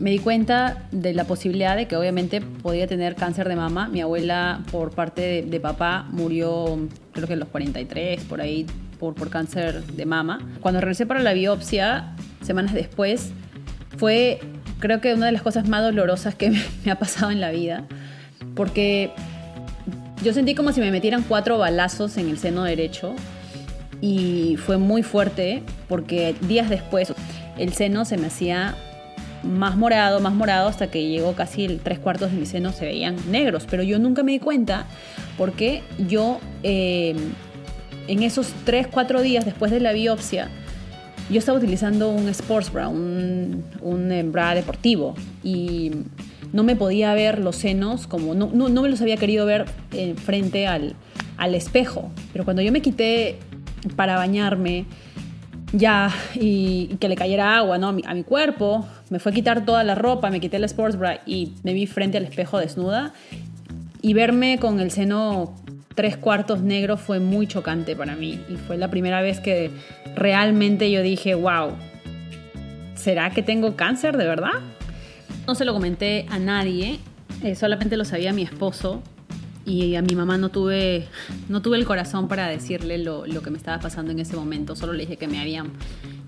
me 0.00 0.10
di 0.10 0.18
cuenta 0.18 0.88
de 0.90 1.14
la 1.14 1.24
posibilidad 1.24 1.76
de 1.76 1.86
que 1.86 1.96
obviamente 1.96 2.40
podía 2.40 2.86
tener 2.86 3.14
cáncer 3.14 3.48
de 3.48 3.56
mama. 3.56 3.88
Mi 3.88 4.00
abuela 4.00 4.62
por 4.70 4.90
parte 4.90 5.42
de, 5.42 5.60
papá 5.60 6.06
murió 6.10 6.78
creo 7.12 7.26
que 7.26 7.34
a 7.34 7.36
los 7.36 7.48
43, 7.48 8.24
por 8.24 8.40
ahí, 8.40 8.66
por, 8.98 9.14
por 9.14 9.30
cáncer 9.30 9.84
de 9.84 10.06
mama. 10.06 10.40
Cuando 10.60 10.80
regresé 10.80 11.06
para 11.06 11.20
la 11.20 11.32
biopsia, 11.32 12.14
semanas 12.42 12.74
después, 12.74 13.32
fue 13.96 14.40
creo 14.78 15.00
que 15.00 15.14
una 15.14 15.26
de 15.26 15.32
las 15.32 15.42
cosas 15.42 15.68
más 15.68 15.82
dolorosas 15.82 16.34
que 16.34 16.50
me 16.84 16.90
ha 16.90 16.98
pasado 16.98 17.30
en 17.30 17.40
la 17.40 17.50
vida, 17.50 17.84
porque 18.54 19.12
yo 20.22 20.32
sentí 20.32 20.54
como 20.54 20.72
si 20.72 20.80
me 20.80 20.90
metieran 20.90 21.22
cuatro 21.22 21.58
balazos 21.58 22.16
en 22.16 22.28
el 22.28 22.38
seno 22.38 22.64
derecho 22.64 23.14
y 24.00 24.56
fue 24.56 24.78
muy 24.78 25.02
fuerte 25.02 25.62
porque 25.88 26.34
días 26.42 26.68
después 26.68 27.12
el 27.58 27.72
seno 27.72 28.04
se 28.04 28.16
me 28.16 28.26
hacía 28.26 28.76
más 29.42 29.76
morado, 29.76 30.20
más 30.20 30.34
morado, 30.34 30.68
hasta 30.68 30.90
que 30.90 31.08
llegó 31.08 31.34
casi 31.34 31.64
el 31.64 31.80
tres 31.80 31.98
cuartos 31.98 32.30
de 32.32 32.38
mi 32.38 32.46
seno 32.46 32.72
se 32.72 32.84
veían 32.84 33.16
negros. 33.30 33.66
Pero 33.68 33.82
yo 33.82 33.98
nunca 33.98 34.22
me 34.22 34.32
di 34.32 34.38
cuenta 34.38 34.86
porque 35.36 35.82
yo 36.08 36.40
eh, 36.62 37.14
en 38.08 38.22
esos 38.22 38.52
tres, 38.64 38.86
cuatro 38.86 39.22
días 39.22 39.44
después 39.44 39.70
de 39.70 39.80
la 39.80 39.92
biopsia, 39.92 40.48
yo 41.30 41.38
estaba 41.38 41.58
utilizando 41.58 42.10
un 42.10 42.28
sports 42.28 42.72
bra, 42.72 42.88
un, 42.88 43.64
un 43.80 44.12
eh, 44.12 44.22
bra 44.22 44.54
deportivo 44.54 45.14
y 45.42 45.92
no 46.52 46.62
me 46.62 46.76
podía 46.76 47.14
ver 47.14 47.38
los 47.38 47.56
senos 47.56 48.06
como 48.06 48.34
no, 48.34 48.50
no, 48.52 48.82
me 48.82 48.88
los 48.88 49.00
había 49.00 49.16
querido 49.16 49.46
ver 49.46 49.64
eh, 49.92 50.14
frente 50.14 50.66
al, 50.66 50.94
al 51.36 51.54
espejo. 51.54 52.10
Pero 52.32 52.44
cuando 52.44 52.62
yo 52.62 52.72
me 52.72 52.82
quité 52.82 53.38
para 53.96 54.16
bañarme, 54.16 54.84
ya, 55.72 56.10
y, 56.34 56.96
que 57.00 57.08
le 57.08 57.16
cayera 57.16 57.56
agua 57.56 57.78
¿no? 57.78 57.88
a, 57.88 57.92
mi, 57.92 58.02
a 58.06 58.14
mi 58.14 58.24
cuerpo, 58.24 58.86
me 59.10 59.18
fue 59.18 59.32
a 59.32 59.34
quitar 59.34 59.64
toda 59.64 59.82
la 59.84 59.94
ropa, 59.94 60.30
me 60.30 60.40
quité 60.40 60.58
el 60.58 60.64
sports 60.64 60.96
bra 60.96 61.20
y 61.26 61.54
me 61.62 61.72
vi 61.72 61.86
frente 61.86 62.18
al 62.18 62.24
espejo 62.24 62.58
desnuda. 62.58 63.12
Y 64.02 64.14
verme 64.14 64.58
con 64.58 64.80
el 64.80 64.90
seno 64.90 65.54
tres 65.94 66.16
cuartos 66.16 66.62
negro 66.62 66.96
fue 66.96 67.20
muy 67.20 67.46
chocante 67.46 67.96
para 67.96 68.16
mí. 68.16 68.40
Y 68.48 68.56
fue 68.56 68.76
la 68.76 68.90
primera 68.90 69.22
vez 69.22 69.40
que 69.40 69.70
realmente 70.14 70.90
yo 70.90 71.02
dije, 71.02 71.34
wow, 71.34 71.72
¿será 72.94 73.30
que 73.30 73.42
tengo 73.42 73.76
cáncer 73.76 74.16
de 74.16 74.26
verdad? 74.26 74.60
No 75.46 75.54
se 75.54 75.64
lo 75.64 75.72
comenté 75.72 76.26
a 76.28 76.38
nadie, 76.38 76.98
eh, 77.42 77.54
solamente 77.54 77.96
lo 77.96 78.04
sabía 78.04 78.32
mi 78.32 78.42
esposo 78.42 79.02
y 79.64 79.94
a 79.94 80.02
mi 80.02 80.14
mamá 80.14 80.38
no 80.38 80.48
tuve, 80.48 81.06
no 81.48 81.62
tuve 81.62 81.76
el 81.76 81.84
corazón 81.84 82.28
para 82.28 82.48
decirle 82.48 82.98
lo, 82.98 83.26
lo, 83.26 83.42
que 83.42 83.50
me 83.50 83.58
estaba 83.58 83.78
pasando 83.78 84.12
en 84.12 84.18
ese 84.18 84.36
momento. 84.36 84.74
Solo 84.74 84.92
le 84.92 85.00
dije 85.00 85.16
que 85.16 85.28
me 85.28 85.40
habían 85.40 85.70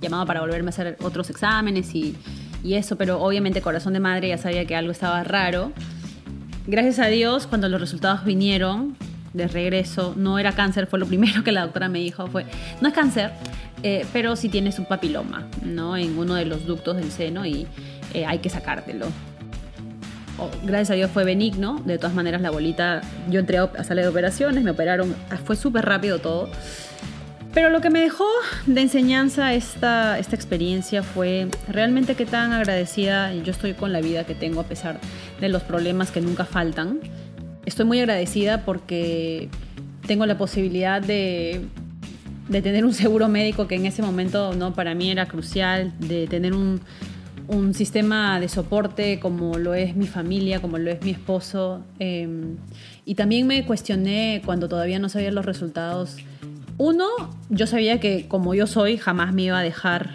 llamado 0.01 0.25
para 0.27 0.41
volverme 0.41 0.69
a 0.69 0.71
hacer 0.71 0.97
otros 1.03 1.31
exámenes 1.31 1.95
y, 1.95 2.17
y 2.63 2.75
eso, 2.75 2.97
pero 2.97 3.21
obviamente 3.21 3.61
corazón 3.61 3.93
de 3.93 4.01
madre 4.01 4.29
ya 4.29 4.39
sabía 4.39 4.65
que 4.67 4.77
algo 4.77 4.93
estaba 4.93 5.25
raro. 5.25 5.73
Gracias 6.67 6.99
a 6.99 7.09
Dios, 7.09 7.47
cuando 7.47 7.69
los 7.69 7.81
resultados 7.81 8.25
vinieron 8.25 8.97
de 9.35 9.49
regreso, 9.49 10.15
no 10.17 10.39
era 10.39 10.53
cáncer, 10.53 10.87
fue 10.87 10.99
lo 10.99 11.07
primero 11.07 11.43
que 11.45 11.53
la 11.53 11.63
doctora 11.63 11.89
me 11.89 11.99
dijo, 11.99 12.27
fue, 12.29 12.47
no 12.81 12.89
es 12.89 12.95
cáncer, 12.95 13.33
eh, 13.83 14.07
pero 14.13 14.37
sí 14.37 14.49
tienes 14.49 14.79
un 14.79 14.87
papiloma, 14.87 15.47
¿no? 15.63 15.97
En 15.97 16.17
uno 16.17 16.35
de 16.35 16.47
los 16.47 16.67
ductos 16.67 16.97
del 16.97 17.11
seno 17.11 17.45
y 17.45 17.67
eh, 18.15 18.25
hay 18.25 18.39
que 18.39 18.49
sacártelo. 18.49 19.07
Gracias 20.65 20.91
a 20.91 20.95
Dios 20.95 21.11
fue 21.11 21.25
benigno, 21.25 21.81
de 21.85 21.97
todas 21.97 22.15
maneras 22.15 22.41
la 22.41 22.51
bolita, 22.51 23.03
yo 23.31 23.41
entré 23.41 23.59
a 23.59 23.85
sala 23.85 24.03
de 24.03 24.09
operaciones, 24.09 24.65
me 24.65 24.73
operaron, 24.73 25.15
fue 25.45 25.57
súper 25.57 25.85
rápido 25.85 26.19
todo. 26.19 26.49
Pero 27.53 27.71
lo 27.71 27.81
que 27.81 27.89
me 27.89 28.01
dejó 28.01 28.27
de 28.67 28.81
enseñanza 28.81 29.55
esta, 29.55 30.19
esta 30.19 30.35
experiencia 30.35 31.05
fue 31.05 31.47
realmente 31.69 32.17
qué 32.17 32.27
tan 32.27 32.53
agradecida 32.53 33.33
yo 33.33 33.53
estoy 33.53 33.75
con 33.75 33.93
la 33.93 34.01
vida 34.01 34.25
que 34.25 34.35
tengo 34.35 34.61
a 34.61 34.65
pesar 34.65 34.99
de 35.41 35.49
los 35.49 35.63
problemas 35.63 36.11
que 36.11 36.21
nunca 36.21 36.45
faltan. 36.45 36.99
Estoy 37.65 37.87
muy 37.87 38.01
agradecida 38.01 38.65
porque 38.65 39.49
tengo 40.05 40.27
la 40.27 40.37
posibilidad 40.37 41.01
de, 41.01 41.61
de 42.49 42.61
tener 42.61 42.85
un 42.85 42.93
seguro 42.93 43.29
médico 43.29 43.69
que 43.69 43.77
en 43.77 43.87
ese 43.87 44.03
momento 44.03 44.53
no 44.55 44.75
para 44.75 44.97
mí 44.97 45.13
era 45.13 45.27
crucial, 45.27 45.93
de 46.01 46.27
tener 46.27 46.55
un, 46.55 46.81
un 47.49 47.75
sistema 47.75 48.41
de 48.41 48.49
soporte 48.49 49.21
como 49.21 49.59
lo 49.59 49.75
es 49.75 49.97
mi 49.97 50.07
familia, 50.07 50.61
como 50.61 50.79
lo 50.79 50.91
es 50.91 51.03
mi 51.03 51.11
esposo. 51.11 51.83
Em, 51.99 52.57
y 53.05 53.15
también 53.15 53.47
me 53.47 53.65
cuestioné 53.65 54.43
cuando 54.45 54.69
todavía 54.69 54.99
no 54.99 55.09
sabía 55.09 55.31
los 55.31 55.45
resultados 55.45 56.17
uno, 56.77 57.07
yo 57.51 57.67
sabía 57.67 58.01
que 58.01 58.27
como 58.27 58.55
yo 58.55 58.67
soy, 58.67 58.97
jamás 58.97 59.33
me 59.33 59.43
iba 59.43 59.59
a 59.59 59.63
dejar 59.63 60.11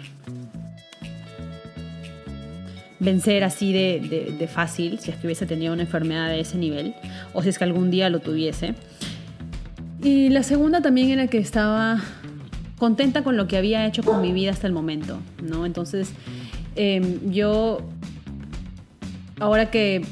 vencer 2.98 3.44
así 3.44 3.72
de, 3.72 4.48
fácil 4.52 4.98
si 4.98 5.10
es 5.10 5.16
que 5.16 5.26
hubiese 5.26 5.46
tenido 5.46 5.72
una 5.72 5.82
enfermedad 5.82 6.28
de 6.28 6.40
ese 6.40 6.58
nivel 6.58 6.94
o 7.32 7.42
si 7.42 7.48
es 7.48 7.56
que 7.56 7.64
algún 7.64 7.90
día 7.90 8.10
lo 8.10 8.20
tuviese. 8.20 8.74
Y 10.02 10.28
la 10.28 10.42
segunda 10.42 10.82
también 10.82 11.08
era 11.10 11.28
que 11.28 11.38
estaba 11.38 12.02
contenta 12.78 13.24
con 13.24 13.38
lo 13.38 13.46
que 13.46 13.56
había 13.56 13.86
hecho 13.86 14.02
con 14.02 14.20
mi 14.20 14.32
vida 14.32 14.50
hasta 14.50 14.66
el 14.66 14.72
momento, 14.74 15.18
¿no? 15.42 15.64
Entonces, 15.64 16.12
em, 16.76 17.30
yo, 17.30 17.78
ahora 19.38 19.70
que 19.70 20.04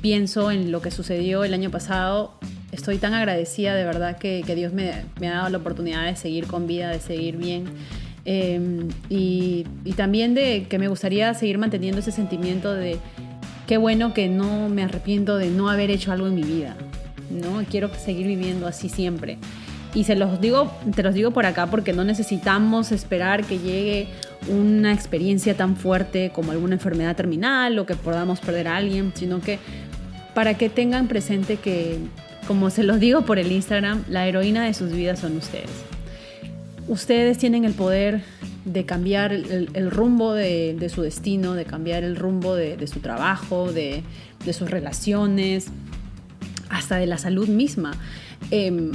pienso 0.00 0.50
en 0.50 0.72
lo 0.72 0.80
que 0.82 0.90
sucedió 0.90 1.44
el 1.44 1.54
año 1.54 1.70
pasado, 1.70 2.38
estoy 2.72 2.98
tan 2.98 3.14
agradecida 3.14 3.74
de 3.74 3.84
verdad 3.84 4.18
que, 4.18 4.42
Dios 4.54 4.72
me, 4.72 4.90
ha 4.90 5.30
dado 5.30 5.48
la 5.48 5.58
oportunidad 5.58 6.04
de 6.04 6.16
seguir 6.16 6.46
con 6.46 6.66
vida, 6.66 6.90
de 6.90 7.00
seguir 7.00 7.36
bien. 7.36 7.64
Em, 8.24 8.88
y, 9.08 9.64
también 9.96 10.34
de 10.34 10.66
que 10.68 10.78
me 10.78 10.88
gustaría 10.88 11.32
seguir 11.34 11.58
manteniendo 11.58 12.00
ese 12.00 12.12
sentimiento 12.12 12.72
de 12.72 12.98
qué 13.66 13.76
bueno 13.76 14.14
que 14.14 14.28
no 14.28 14.68
me 14.68 14.82
arrepiento 14.82 15.36
de 15.36 15.50
no 15.50 15.68
haber 15.68 15.90
hecho 15.90 16.12
algo 16.12 16.26
en 16.26 16.34
mi 16.34 16.42
vida. 16.42 16.76
¿no? 17.30 17.64
Quiero 17.70 17.92
seguir 17.94 18.26
viviendo 18.26 18.66
así 18.66 18.88
siempre. 18.88 19.38
Y 19.94 20.04
se 20.04 20.14
los 20.14 20.40
digo, 20.40 20.72
te 20.94 21.02
los 21.02 21.14
digo 21.14 21.32
por 21.32 21.46
acá 21.46 21.66
porque 21.66 21.92
no 21.92 22.04
necesitamos 22.04 22.92
esperar 22.92 23.44
que 23.44 23.58
llegue 23.58 24.06
una 24.48 24.92
experiencia 24.92 25.56
tan 25.56 25.76
fuerte 25.76 26.30
como 26.34 26.52
alguna 26.52 26.74
enfermedad 26.74 27.16
terminal 27.16 27.78
o 27.78 27.86
que 27.86 27.94
podamos 27.94 28.40
perder 28.40 28.68
a 28.68 28.76
alguien, 28.76 29.12
sino 29.14 29.40
que 29.40 29.58
para 30.34 30.54
que 30.54 30.68
tengan 30.68 31.08
presente 31.08 31.56
que 31.56 31.98
como 32.46 32.70
se 32.70 32.82
los 32.82 32.98
digo 32.98 33.22
por 33.22 33.38
el 33.38 33.52
Instagram, 33.52 34.04
la 34.08 34.26
heroína 34.26 34.64
de 34.64 34.74
sus 34.74 34.90
vidas 34.92 35.20
son 35.20 35.36
ustedes. 35.36 35.70
Ustedes 36.88 37.38
tienen 37.38 37.64
el 37.64 37.74
poder 37.74 38.22
de 38.64 38.84
cambiar 38.84 39.32
el, 39.32 39.90
rumbo 39.90 40.34
de, 40.34 40.90
su 40.92 41.02
destino, 41.02 41.54
de 41.54 41.64
cambiar 41.64 42.02
el 42.02 42.16
rumbo 42.16 42.56
de, 42.56 42.84
su 42.86 43.00
trabajo, 43.00 43.72
de, 43.72 44.02
sus 44.52 44.68
relaciones, 44.70 45.68
hasta 46.68 46.96
de 46.96 47.06
la 47.06 47.18
salud 47.18 47.48
misma. 47.48 47.92
Em, 48.50 48.92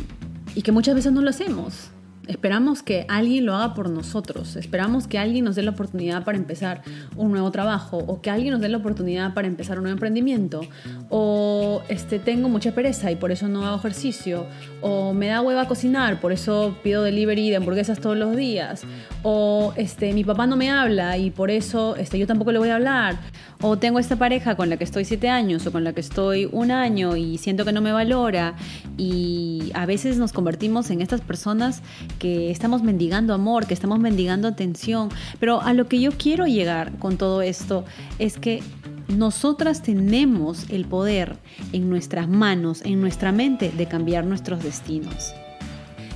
y 0.56 0.62
que 0.62 0.72
muchas 0.72 0.96
veces 0.96 1.14
no 1.14 1.22
lo 1.22 1.30
hacemos. 1.30 1.92
Esperamos 2.28 2.82
que 2.82 3.06
alguien 3.08 3.46
lo 3.46 3.56
haga 3.56 3.74
por 3.74 3.90
nosotros, 3.90 4.56
esperamos 4.56 5.08
que 5.08 5.20
alguien 5.20 5.46
nos 5.46 5.56
dé 5.56 5.62
la 5.62 5.72
oportunidad 5.72 6.24
para 6.24 6.38
empezar 6.38 6.82
un 7.16 7.32
nuevo 7.32 7.52
trabajo 7.52 7.98
o 7.98 8.22
que 8.22 8.30
alguien 8.30 8.54
nos 8.54 8.62
dé 8.62 8.70
la 8.70 8.78
oportunidad 8.78 9.34
para 9.34 9.48
empezar 9.48 9.78
un 9.78 9.84
nuevo 9.84 9.96
emprendimiento 9.96 10.62
o 11.10 11.84
este, 11.88 12.20
tengo 12.20 12.50
mucha 12.50 12.74
pereza 12.74 13.12
y 13.12 13.16
por 13.16 13.32
eso 13.32 13.48
no 13.48 13.66
hago 13.66 13.78
ejercicio. 13.78 14.48
O 14.82 15.14
me 15.14 15.28
da 15.28 15.42
hueva 15.42 15.68
cocinar, 15.68 16.20
por 16.20 16.32
eso 16.32 16.78
pido 16.84 17.04
delivery 17.04 17.50
de 17.50 17.58
hamburguesas 17.58 18.00
todos 18.00 18.18
los 18.18 18.36
días. 18.36 18.84
O 19.24 19.74
este, 19.76 20.14
mi 20.14 20.24
papá 20.24 20.48
no 20.48 20.58
me 20.58 20.72
habla 20.72 21.18
y 21.18 21.32
por 21.32 21.52
eso 21.52 21.96
este, 21.96 22.18
yo 22.18 22.28
tampoco 22.28 22.52
le 22.52 22.60
voy 22.60 22.70
a 22.70 22.76
hablar. 22.76 23.18
O 23.62 23.78
tengo 23.78 24.00
esta 24.00 24.16
pareja 24.16 24.56
con 24.56 24.70
la 24.70 24.78
que 24.78 24.84
estoy 24.84 25.06
siete 25.06 25.30
años 25.30 25.66
o 25.68 25.72
con 25.72 25.84
la 25.84 25.94
que 25.94 26.02
estoy 26.02 26.50
un 26.52 26.72
año 26.72 27.16
y 27.16 27.38
siento 27.38 27.66
que 27.66 27.72
no 27.72 27.82
me 27.82 27.92
valora. 27.92 28.56
Y 28.98 29.72
a 29.74 29.86
veces 29.86 30.18
nos 30.18 30.34
convertimos 30.34 30.90
en 30.90 31.02
estas 31.02 31.22
personas 31.22 31.82
que 32.20 32.52
estamos 32.52 32.84
mendigando 32.84 33.34
amor, 33.34 33.68
que 33.68 33.74
estamos 33.74 34.00
mendigando 34.00 34.48
atención. 34.48 35.10
Pero 35.40 35.62
a 35.62 35.74
lo 35.74 35.88
que 35.88 36.00
yo 36.00 36.12
quiero 36.12 36.48
llegar 36.48 36.98
con 36.98 37.18
todo 37.18 37.42
esto 37.42 37.86
es 38.20 38.38
que 38.38 38.62
nosotras 39.08 39.82
tenemos 39.82 40.70
el 40.70 40.86
poder 40.86 41.38
en 41.74 41.90
nuestras 41.90 42.28
manos, 42.28 42.82
en 42.84 43.02
nuestra 43.02 43.32
mente, 43.32 43.72
de 43.76 43.86
cambiar 43.86 44.26
nuestros 44.26 44.64
destinos. 44.64 45.34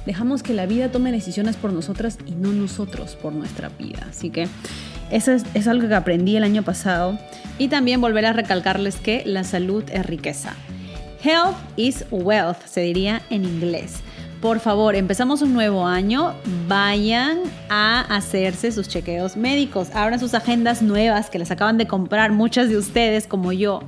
Dejamos 0.06 0.44
que 0.44 0.54
la 0.54 0.66
vida 0.66 0.92
tome 0.92 1.12
decisiones 1.12 1.56
por 1.56 1.72
nosotras 1.72 2.18
y 2.26 2.32
no 2.32 2.52
nosotros 2.52 3.16
por 3.16 3.34
nuestra 3.34 3.70
vida. 3.70 4.08
Así 4.10 4.30
que 4.30 4.48
eso 5.12 5.32
es, 5.32 5.44
es 5.54 5.68
algo 5.68 5.88
que 5.88 5.96
aprendí 5.96 6.36
el 6.36 6.44
año 6.44 6.64
pasado. 6.64 7.18
Y 7.58 7.68
también 7.68 8.00
volver 8.02 8.26
a 8.26 8.34
recalcarles 8.34 8.96
que 8.96 9.24
la 9.26 9.44
salud 9.44 9.84
es 9.92 10.06
riqueza. 10.06 10.54
Health 11.22 11.58
is 11.76 12.06
wealth, 12.12 12.66
se 12.66 12.82
diría 12.82 13.22
en 13.30 13.44
inglés. 13.44 14.02
Por 14.42 14.62
favor, 14.62 14.96
empezamos 14.96 15.42
un 15.42 15.54
nuevo 15.54 15.86
año, 15.86 16.34
vayan 16.70 17.40
a 17.68 18.00
hacerse 18.16 18.72
sus 18.72 18.88
chequeos 18.88 19.36
médicos, 19.36 19.90
abran 19.94 20.18
sus 20.18 20.34
agendas 20.34 20.82
nuevas 20.82 21.30
que 21.30 21.38
las 21.38 21.52
acaban 21.52 21.78
de 21.78 21.88
comprar 21.88 22.32
muchas 22.32 22.70
de 22.70 22.78
ustedes 22.78 23.28
como 23.28 23.52
yo. 23.52 23.82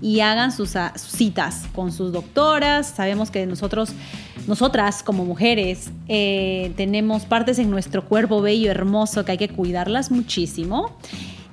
Y 0.00 0.20
hagan 0.20 0.50
sus, 0.50 0.76
ah, 0.76 0.94
citas 0.96 1.66
con 1.74 1.92
sus 1.92 2.10
doctoras. 2.10 2.86
Sabemos 2.86 3.30
que 3.30 3.44
nosotros, 3.44 3.90
nosotras 4.46 5.02
como 5.02 5.26
mujeres, 5.26 5.90
eh, 6.08 6.72
tenemos 6.78 7.26
partes 7.26 7.58
en 7.58 7.70
nuestro 7.70 8.02
cuerpo 8.06 8.40
bello, 8.40 8.70
hermoso, 8.70 9.26
que 9.26 9.32
hay 9.32 9.38
que 9.38 9.50
cuidarlas 9.50 10.10
muchísimo 10.10 10.96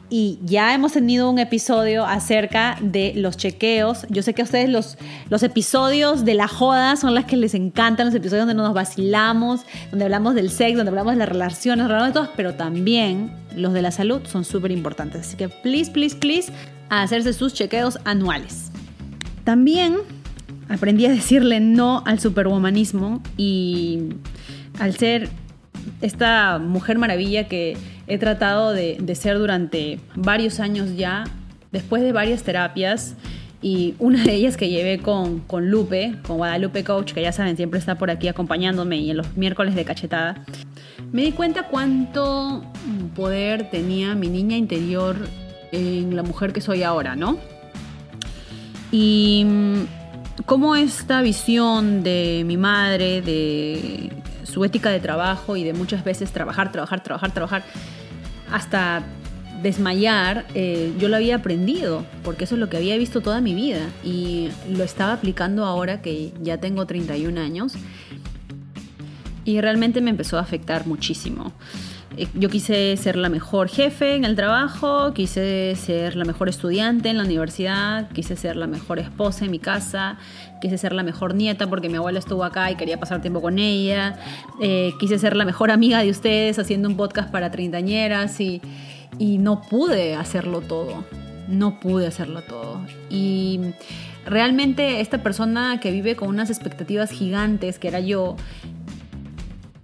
y 0.09 0.39
ya 0.43 0.73
hemos 0.73 0.93
tenido 0.93 1.29
un 1.29 1.39
episodio 1.39 2.05
acerca 2.05 2.77
de 2.81 3.13
los 3.15 3.37
chequeos. 3.37 4.05
Yo 4.09 4.21
sé 4.21 4.33
que 4.33 4.41
a 4.41 4.45
ustedes 4.45 4.69
los, 4.69 4.97
los 5.29 5.41
episodios 5.41 6.25
de 6.25 6.35
la 6.35 6.47
joda 6.47 6.95
son 6.95 7.15
las 7.15 7.25
que 7.25 7.37
les 7.37 7.55
encantan, 7.55 8.05
los 8.05 8.15
episodios 8.15 8.45
donde 8.45 8.61
nos 8.61 8.73
vacilamos, 8.73 9.61
donde 9.89 10.05
hablamos 10.05 10.35
del 10.35 10.49
sexo, 10.49 10.77
donde 10.77 10.89
hablamos 10.89 11.13
de 11.13 11.19
las 11.19 11.29
relaciones, 11.29 11.85
hablamos 11.85 12.07
de 12.07 12.13
todo, 12.13 12.29
pero 12.35 12.53
también 12.53 13.31
los 13.55 13.73
de 13.73 13.81
la 13.81 13.91
salud 13.91 14.21
son 14.25 14.45
súper 14.45 14.71
importantes. 14.71 15.27
Así 15.27 15.37
que 15.37 15.49
please, 15.49 15.91
please, 15.91 16.15
please, 16.15 16.51
a 16.89 17.01
hacerse 17.01 17.33
sus 17.33 17.53
chequeos 17.53 17.97
anuales. 18.05 18.71
También 19.43 19.97
aprendí 20.69 21.05
a 21.05 21.09
decirle 21.09 21.59
no 21.59 22.03
al 22.05 22.19
superwomanismo 22.19 23.21
y 23.37 24.09
al 24.79 24.95
ser 24.95 25.29
esta 26.01 26.59
mujer 26.59 26.97
maravilla 26.97 27.47
que 27.47 27.77
he 28.07 28.17
tratado 28.17 28.73
de, 28.73 29.15
ser 29.15 29.37
durante 29.37 29.99
varios 30.15 30.59
años 30.59 30.95
ya, 30.95 31.25
después 31.71 32.03
de 32.03 32.11
varias 32.11 32.43
terapias, 32.43 33.15
y 33.61 33.95
una 33.97 34.23
de 34.23 34.33
ellas 34.33 34.57
que 34.57 34.69
llevé 34.69 34.99
con, 34.99 35.39
con, 35.39 35.71
Lupe, 35.71 36.15
con 36.27 36.37
Guadalupe 36.37 36.83
Coach, 36.83 37.13
que 37.13 37.21
ya 37.21 37.31
saben, 37.31 37.55
siempre 37.55 37.79
está 37.79 37.95
por 37.95 38.11
aquí 38.11 38.27
acompañándome 38.27 38.97
y 38.97 39.11
en 39.11 39.17
los 39.17 39.35
miércoles 39.35 39.73
de 39.73 39.85
cachetada, 39.85 40.45
me 41.11 41.23
di 41.23 41.31
cuenta 41.31 41.67
cuánto 41.67 42.63
poder 43.15 43.69
tenía 43.69 44.15
mi 44.15 44.27
niña 44.27 44.57
interior 44.57 45.15
en 45.71 46.15
la 46.15 46.23
mujer 46.23 46.53
que 46.53 46.61
soy 46.61 46.83
ahora, 46.83 47.15
¿no? 47.15 47.37
Y 48.91 49.45
mm, 49.45 49.83
cómo 50.45 50.75
esta 50.75 51.21
visión 51.21 52.03
de 52.03 52.43
mi 52.45 52.57
madre, 52.57 53.21
de 53.21 54.11
su 54.55 54.63
ética 54.63 54.89
de 54.89 55.01
trabajo 55.01 55.57
y 55.57 55.65
de 55.65 55.73
muchas 55.73 56.05
veces 56.05 56.31
trabajar, 56.31 56.71
trabajar, 56.71 57.03
trabajar, 57.03 57.33
trabajar, 57.33 57.65
hasta 58.49 59.03
desmayar, 59.61 60.45
eh, 60.55 60.93
yo 60.97 61.09
lo 61.09 61.17
había 61.17 61.35
aprendido, 61.35 62.05
porque 62.23 62.45
eso 62.45 62.55
es 62.55 62.61
lo 62.61 62.69
que 62.69 62.77
había 62.77 62.95
visto 62.95 63.19
toda 63.19 63.41
mi 63.41 63.53
vida 63.53 63.81
y 64.01 64.47
lo 64.69 64.85
estaba 64.85 65.11
aplicando 65.11 65.65
ahora 65.65 66.01
que 66.01 66.31
ya 66.41 66.57
tengo 66.57 66.85
31 66.85 67.37
años 67.37 67.73
y 69.43 69.59
realmente 69.59 69.99
me 69.99 70.11
empezó 70.11 70.37
a 70.37 70.41
afectar 70.41 70.87
muchísimo. 70.87 71.51
Eh, 72.17 72.27
yo 72.33 72.49
quise 72.49 72.95
ser 72.97 73.15
la 73.15 73.29
mejor 73.29 73.67
jefe 73.67 74.15
en 74.15 74.25
el 74.25 74.35
trabajo, 74.35 75.13
quise 75.13 75.75
ser 75.75 76.15
la 76.15 76.25
mejor 76.25 76.49
estudiante 76.49 77.09
en 77.09 77.17
la 77.17 77.23
universidad, 77.23 78.09
quise 78.11 78.35
ser 78.35 78.55
la 78.55 78.67
mejor 78.67 78.99
esposa 78.99 79.45
en 79.45 79.51
mi 79.51 79.59
casa, 79.59 80.17
quise 80.61 80.77
ser 80.77 80.93
la 80.93 81.03
mejor 81.03 81.35
nieta 81.35 81.67
porque 81.67 81.89
mi 81.89 81.97
abuela 81.97 82.19
estuvo 82.19 82.43
acá 82.43 82.71
y 82.71 82.75
quería 82.75 82.99
pasar 82.99 83.21
tiempo 83.21 83.41
con 83.41 83.59
ella, 83.59 84.17
eh, 84.61 84.93
quise 84.99 85.19
ser 85.19 85.35
la 85.35 85.45
mejor 85.45 85.71
amiga 85.71 85.99
de 85.99 86.09
ustedes 86.09 86.57
haciendo 86.59 86.87
un 86.87 86.95
podcast 86.95 87.31
para 87.31 87.51
treintañeras 87.51 88.39
y, 88.39 88.61
y 89.19 89.37
no 89.37 89.61
pude 89.61 90.15
hacerlo 90.15 90.61
todo, 90.61 91.03
no 91.47 91.79
pude 91.79 92.07
hacerlo 92.07 92.41
todo. 92.43 92.81
Y 93.09 93.59
realmente 94.25 95.01
esta 95.01 95.21
persona 95.21 95.79
que 95.81 95.91
vive 95.91 96.15
con 96.15 96.29
unas 96.29 96.49
expectativas 96.49 97.11
gigantes, 97.11 97.77
que 97.77 97.89
era 97.89 97.99
yo, 97.99 98.37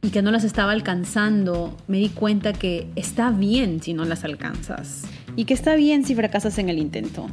y 0.01 0.09
que 0.09 0.21
no 0.21 0.31
las 0.31 0.43
estaba 0.43 0.71
alcanzando, 0.71 1.77
me 1.87 1.97
di 1.97 2.09
cuenta 2.09 2.53
que 2.53 2.89
está 2.95 3.29
bien 3.29 3.81
si 3.81 3.93
no 3.93 4.03
las 4.03 4.23
alcanzas 4.23 5.03
y 5.35 5.45
que 5.45 5.53
está 5.53 5.75
bien 5.75 6.03
si 6.05 6.15
fracasas 6.15 6.57
en 6.57 6.69
el 6.69 6.79
intento. 6.79 7.27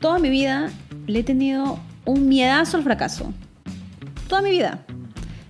Toda 0.00 0.18
mi 0.18 0.28
vida 0.28 0.70
le 1.06 1.20
he 1.20 1.24
tenido 1.24 1.78
un 2.04 2.28
miedazo 2.28 2.76
al 2.76 2.82
fracaso. 2.82 3.32
Toda 4.28 4.42
mi 4.42 4.50
vida. 4.50 4.84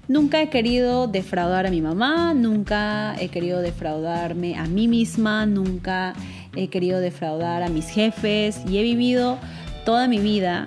Nunca 0.06 0.40
he 0.42 0.50
querido 0.50 1.08
defraudar 1.08 1.66
a 1.66 1.70
mi 1.70 1.80
mamá, 1.80 2.34
nunca 2.34 3.16
he 3.18 3.28
querido 3.28 3.60
defraudarme 3.60 4.56
a 4.56 4.66
mí 4.66 4.86
misma, 4.86 5.46
nunca 5.46 6.12
he 6.54 6.68
querido 6.68 7.00
defraudar 7.00 7.62
a 7.62 7.68
mis 7.68 7.88
jefes 7.88 8.60
y 8.68 8.78
he 8.78 8.82
vivido 8.82 9.38
toda 9.86 10.06
mi 10.06 10.18
vida, 10.18 10.66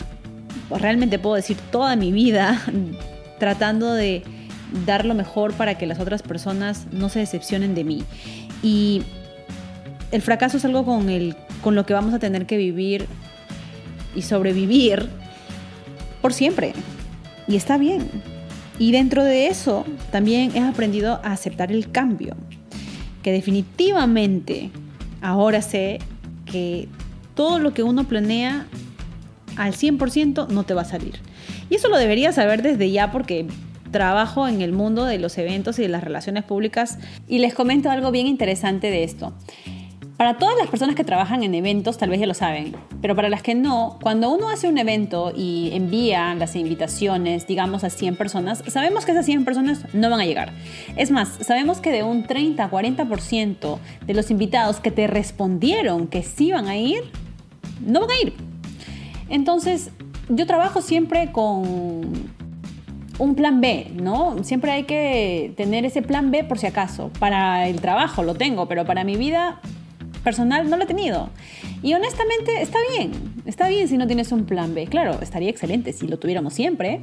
realmente 0.71 1.19
puedo 1.19 1.35
decir 1.35 1.55
toda 1.71 1.95
mi 1.95 2.11
vida, 2.11 2.59
tratando 3.39 3.93
de 3.93 4.23
dar 4.85 5.05
lo 5.05 5.13
mejor 5.13 5.53
para 5.53 5.77
que 5.77 5.85
las 5.85 5.99
otras 5.99 6.21
personas 6.21 6.87
no 6.91 7.09
se 7.09 7.19
decepcionen 7.19 7.75
de 7.75 7.83
mí. 7.83 8.03
Y 8.63 9.03
el 10.11 10.21
fracaso 10.21 10.57
es 10.57 10.65
algo 10.65 10.85
con, 10.85 11.09
el, 11.09 11.35
con 11.61 11.75
lo 11.75 11.85
que 11.85 11.93
vamos 11.93 12.13
a 12.13 12.19
tener 12.19 12.45
que 12.45 12.57
vivir 12.57 13.07
y 14.15 14.21
sobrevivir 14.21 15.07
por 16.21 16.33
siempre. 16.33 16.73
Y 17.47 17.55
está 17.55 17.77
bien. 17.77 18.09
Y 18.79 18.91
dentro 18.91 19.23
de 19.23 19.47
eso 19.47 19.85
también 20.11 20.55
he 20.55 20.59
aprendido 20.59 21.19
a 21.23 21.31
aceptar 21.31 21.71
el 21.71 21.91
cambio. 21.91 22.35
Que 23.23 23.31
definitivamente 23.31 24.69
ahora 25.21 25.61
sé 25.61 25.99
que 26.45 26.87
todo 27.35 27.59
lo 27.59 27.73
que 27.73 27.83
uno 27.83 28.05
planea 28.05 28.67
al 29.57 29.73
100% 29.73 30.47
no 30.49 30.63
te 30.63 30.73
va 30.73 30.83
a 30.83 30.85
salir. 30.85 31.19
Y 31.69 31.75
eso 31.75 31.89
lo 31.89 31.97
deberías 31.97 32.35
saber 32.35 32.61
desde 32.61 32.91
ya 32.91 33.11
porque 33.11 33.47
trabajo 33.91 34.47
en 34.47 34.61
el 34.61 34.71
mundo 34.71 35.05
de 35.05 35.19
los 35.19 35.37
eventos 35.37 35.79
y 35.79 35.83
de 35.83 35.89
las 35.89 36.03
relaciones 36.03 36.43
públicas. 36.43 36.97
Y 37.27 37.39
les 37.39 37.53
comento 37.53 37.89
algo 37.89 38.11
bien 38.11 38.27
interesante 38.27 38.89
de 38.89 39.03
esto. 39.03 39.33
Para 40.17 40.39
todas 40.39 40.55
las 40.57 40.67
personas 40.67 40.95
que 40.95 41.03
trabajan 41.03 41.43
en 41.43 41.53
eventos, 41.53 41.99
tal 41.99 42.09
vez 42.09 42.19
ya 42.19 42.25
lo 42.25 42.33
saben, 42.33 42.75
pero 43.03 43.15
para 43.15 43.29
las 43.29 43.43
que 43.43 43.53
no, 43.53 43.99
cuando 44.01 44.31
uno 44.31 44.49
hace 44.49 44.67
un 44.67 44.79
evento 44.79 45.31
y 45.35 45.69
envía 45.73 46.33
las 46.33 46.55
invitaciones, 46.55 47.45
digamos 47.45 47.83
a 47.83 47.91
100 47.91 48.15
personas, 48.15 48.63
sabemos 48.67 49.05
que 49.05 49.11
esas 49.11 49.27
100 49.27 49.45
personas 49.45 49.85
no 49.93 50.09
van 50.09 50.19
a 50.19 50.25
llegar. 50.25 50.53
Es 50.95 51.11
más, 51.11 51.37
sabemos 51.41 51.81
que 51.81 51.91
de 51.91 52.01
un 52.01 52.23
30 52.23 52.63
a 52.63 52.71
40% 52.71 53.77
de 54.07 54.13
los 54.15 54.31
invitados 54.31 54.79
que 54.79 54.89
te 54.89 55.05
respondieron 55.05 56.07
que 56.07 56.23
sí 56.23 56.51
van 56.51 56.67
a 56.67 56.77
ir, 56.77 57.03
no 57.85 57.99
van 57.99 58.09
a 58.09 58.19
ir. 58.19 58.33
Entonces, 59.29 59.91
yo 60.29 60.47
trabajo 60.47 60.81
siempre 60.81 61.31
con 61.31 62.26
un 63.19 63.35
plan 63.35 63.61
B, 63.61 63.91
¿no? 63.95 64.43
Siempre 64.43 64.71
hay 64.71 64.83
que 64.83 65.53
tener 65.57 65.85
ese 65.85 66.01
plan 66.01 66.31
B 66.31 66.43
por 66.43 66.59
si 66.59 66.67
acaso. 66.67 67.11
Para 67.19 67.67
el 67.67 67.81
trabajo 67.81 68.23
lo 68.23 68.35
tengo, 68.35 68.67
pero 68.67 68.85
para 68.85 69.03
mi 69.03 69.15
vida 69.15 69.59
personal 70.23 70.69
no 70.69 70.77
lo 70.77 70.83
he 70.83 70.87
tenido. 70.87 71.29
Y 71.81 71.93
honestamente 71.93 72.61
está 72.61 72.79
bien, 72.91 73.11
está 73.45 73.69
bien 73.69 73.87
si 73.87 73.97
no 73.97 74.07
tienes 74.07 74.31
un 74.31 74.45
plan 74.45 74.75
B. 74.75 74.87
Claro, 74.87 75.19
estaría 75.21 75.49
excelente 75.49 75.93
si 75.93 76.07
lo 76.07 76.19
tuviéramos 76.19 76.53
siempre, 76.53 77.01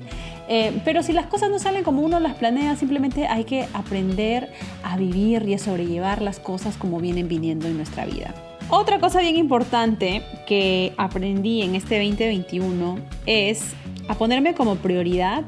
eh, 0.48 0.79
pero 0.85 1.03
si 1.03 1.12
las 1.12 1.27
cosas 1.27 1.50
no 1.50 1.59
salen 1.59 1.85
como 1.85 2.03
uno 2.03 2.20
las 2.20 2.35
planea, 2.35 2.77
simplemente 2.77 3.27
hay 3.27 3.44
que 3.44 3.66
aprender 3.72 4.50
a 4.83 4.96
vivir 4.96 5.48
y 5.48 5.55
a 5.55 5.59
sobrellevar 5.59 6.20
las 6.22 6.38
cosas 6.38 6.77
como 6.77 7.00
vienen 7.00 7.29
viniendo 7.29 7.66
en 7.66 7.77
nuestra 7.77 8.05
vida. 8.05 8.35
Otra 8.68 8.98
cosa 8.98 9.20
bien 9.20 9.37
importante 9.37 10.22
que 10.46 10.92
aprendí 10.96 11.62
en 11.62 11.74
este 11.74 11.96
2021 11.96 12.98
es 13.27 13.74
a 14.09 14.14
ponerme 14.16 14.55
como 14.55 14.77
prioridad 14.77 15.44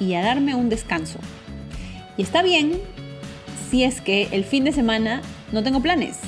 y 0.00 0.14
a 0.14 0.22
darme 0.22 0.54
un 0.54 0.68
descanso. 0.68 1.18
Y 2.16 2.22
está 2.22 2.42
bien 2.42 2.80
si 3.70 3.84
es 3.84 4.00
que 4.00 4.28
el 4.32 4.44
fin 4.44 4.64
de 4.64 4.72
semana 4.72 5.22
no 5.52 5.62
tengo 5.62 5.80
planes. 5.80 6.18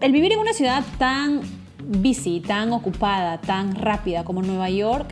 El 0.00 0.12
vivir 0.12 0.32
en 0.32 0.38
una 0.38 0.52
ciudad 0.52 0.84
tan 0.98 1.40
busy, 1.82 2.40
tan 2.40 2.72
ocupada, 2.72 3.40
tan 3.40 3.74
rápida 3.74 4.24
como 4.24 4.42
Nueva 4.42 4.70
York 4.70 5.08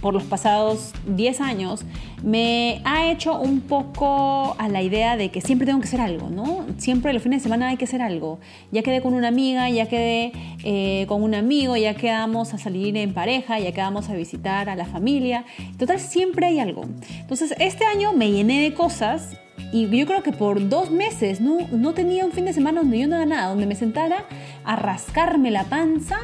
por 0.00 0.14
los 0.14 0.22
pasados 0.22 0.92
10 1.06 1.40
años 1.40 1.84
me 2.22 2.80
ha 2.84 3.10
hecho 3.10 3.38
un 3.38 3.60
poco 3.60 4.56
a 4.58 4.68
la 4.68 4.82
idea 4.82 5.16
de 5.16 5.30
que 5.30 5.40
siempre 5.40 5.66
tengo 5.66 5.80
que 5.80 5.86
hacer 5.86 6.00
algo, 6.00 6.30
¿no? 6.30 6.66
Siempre 6.78 7.12
los 7.12 7.22
fines 7.22 7.40
de 7.40 7.44
semana 7.44 7.68
hay 7.68 7.76
que 7.76 7.84
hacer 7.84 8.02
algo. 8.02 8.40
Ya 8.70 8.82
quedé 8.82 9.00
con 9.00 9.14
una 9.14 9.28
amiga, 9.28 9.70
ya 9.70 9.86
quedé 9.86 10.32
eh, 10.64 11.06
con 11.06 11.22
un 11.22 11.34
amigo, 11.34 11.76
ya 11.76 11.94
quedamos 11.94 12.54
a 12.54 12.58
salir 12.58 12.96
en 12.96 13.14
pareja, 13.14 13.58
ya 13.58 13.72
quedamos 13.72 14.08
a 14.08 14.14
visitar 14.14 14.68
a 14.68 14.76
la 14.76 14.84
familia. 14.84 15.44
Total, 15.78 16.00
siempre 16.00 16.46
hay 16.46 16.60
algo. 16.60 16.84
Entonces, 17.20 17.54
este 17.58 17.84
año 17.84 18.12
me 18.12 18.30
llené 18.30 18.62
de 18.62 18.74
cosas 18.74 19.36
y 19.72 19.88
yo 19.88 20.06
creo 20.06 20.22
que 20.22 20.32
por 20.32 20.68
dos 20.68 20.90
meses 20.90 21.40
no, 21.40 21.58
no 21.70 21.92
tenía 21.92 22.24
un 22.24 22.32
fin 22.32 22.44
de 22.46 22.52
semana 22.52 22.80
donde 22.80 22.98
yo 22.98 23.06
no 23.06 23.16
haga 23.16 23.26
nada, 23.26 23.48
donde 23.48 23.66
me 23.66 23.74
sentara 23.74 24.24
a 24.64 24.76
rascarme 24.76 25.50
la 25.50 25.64
panza 25.64 26.18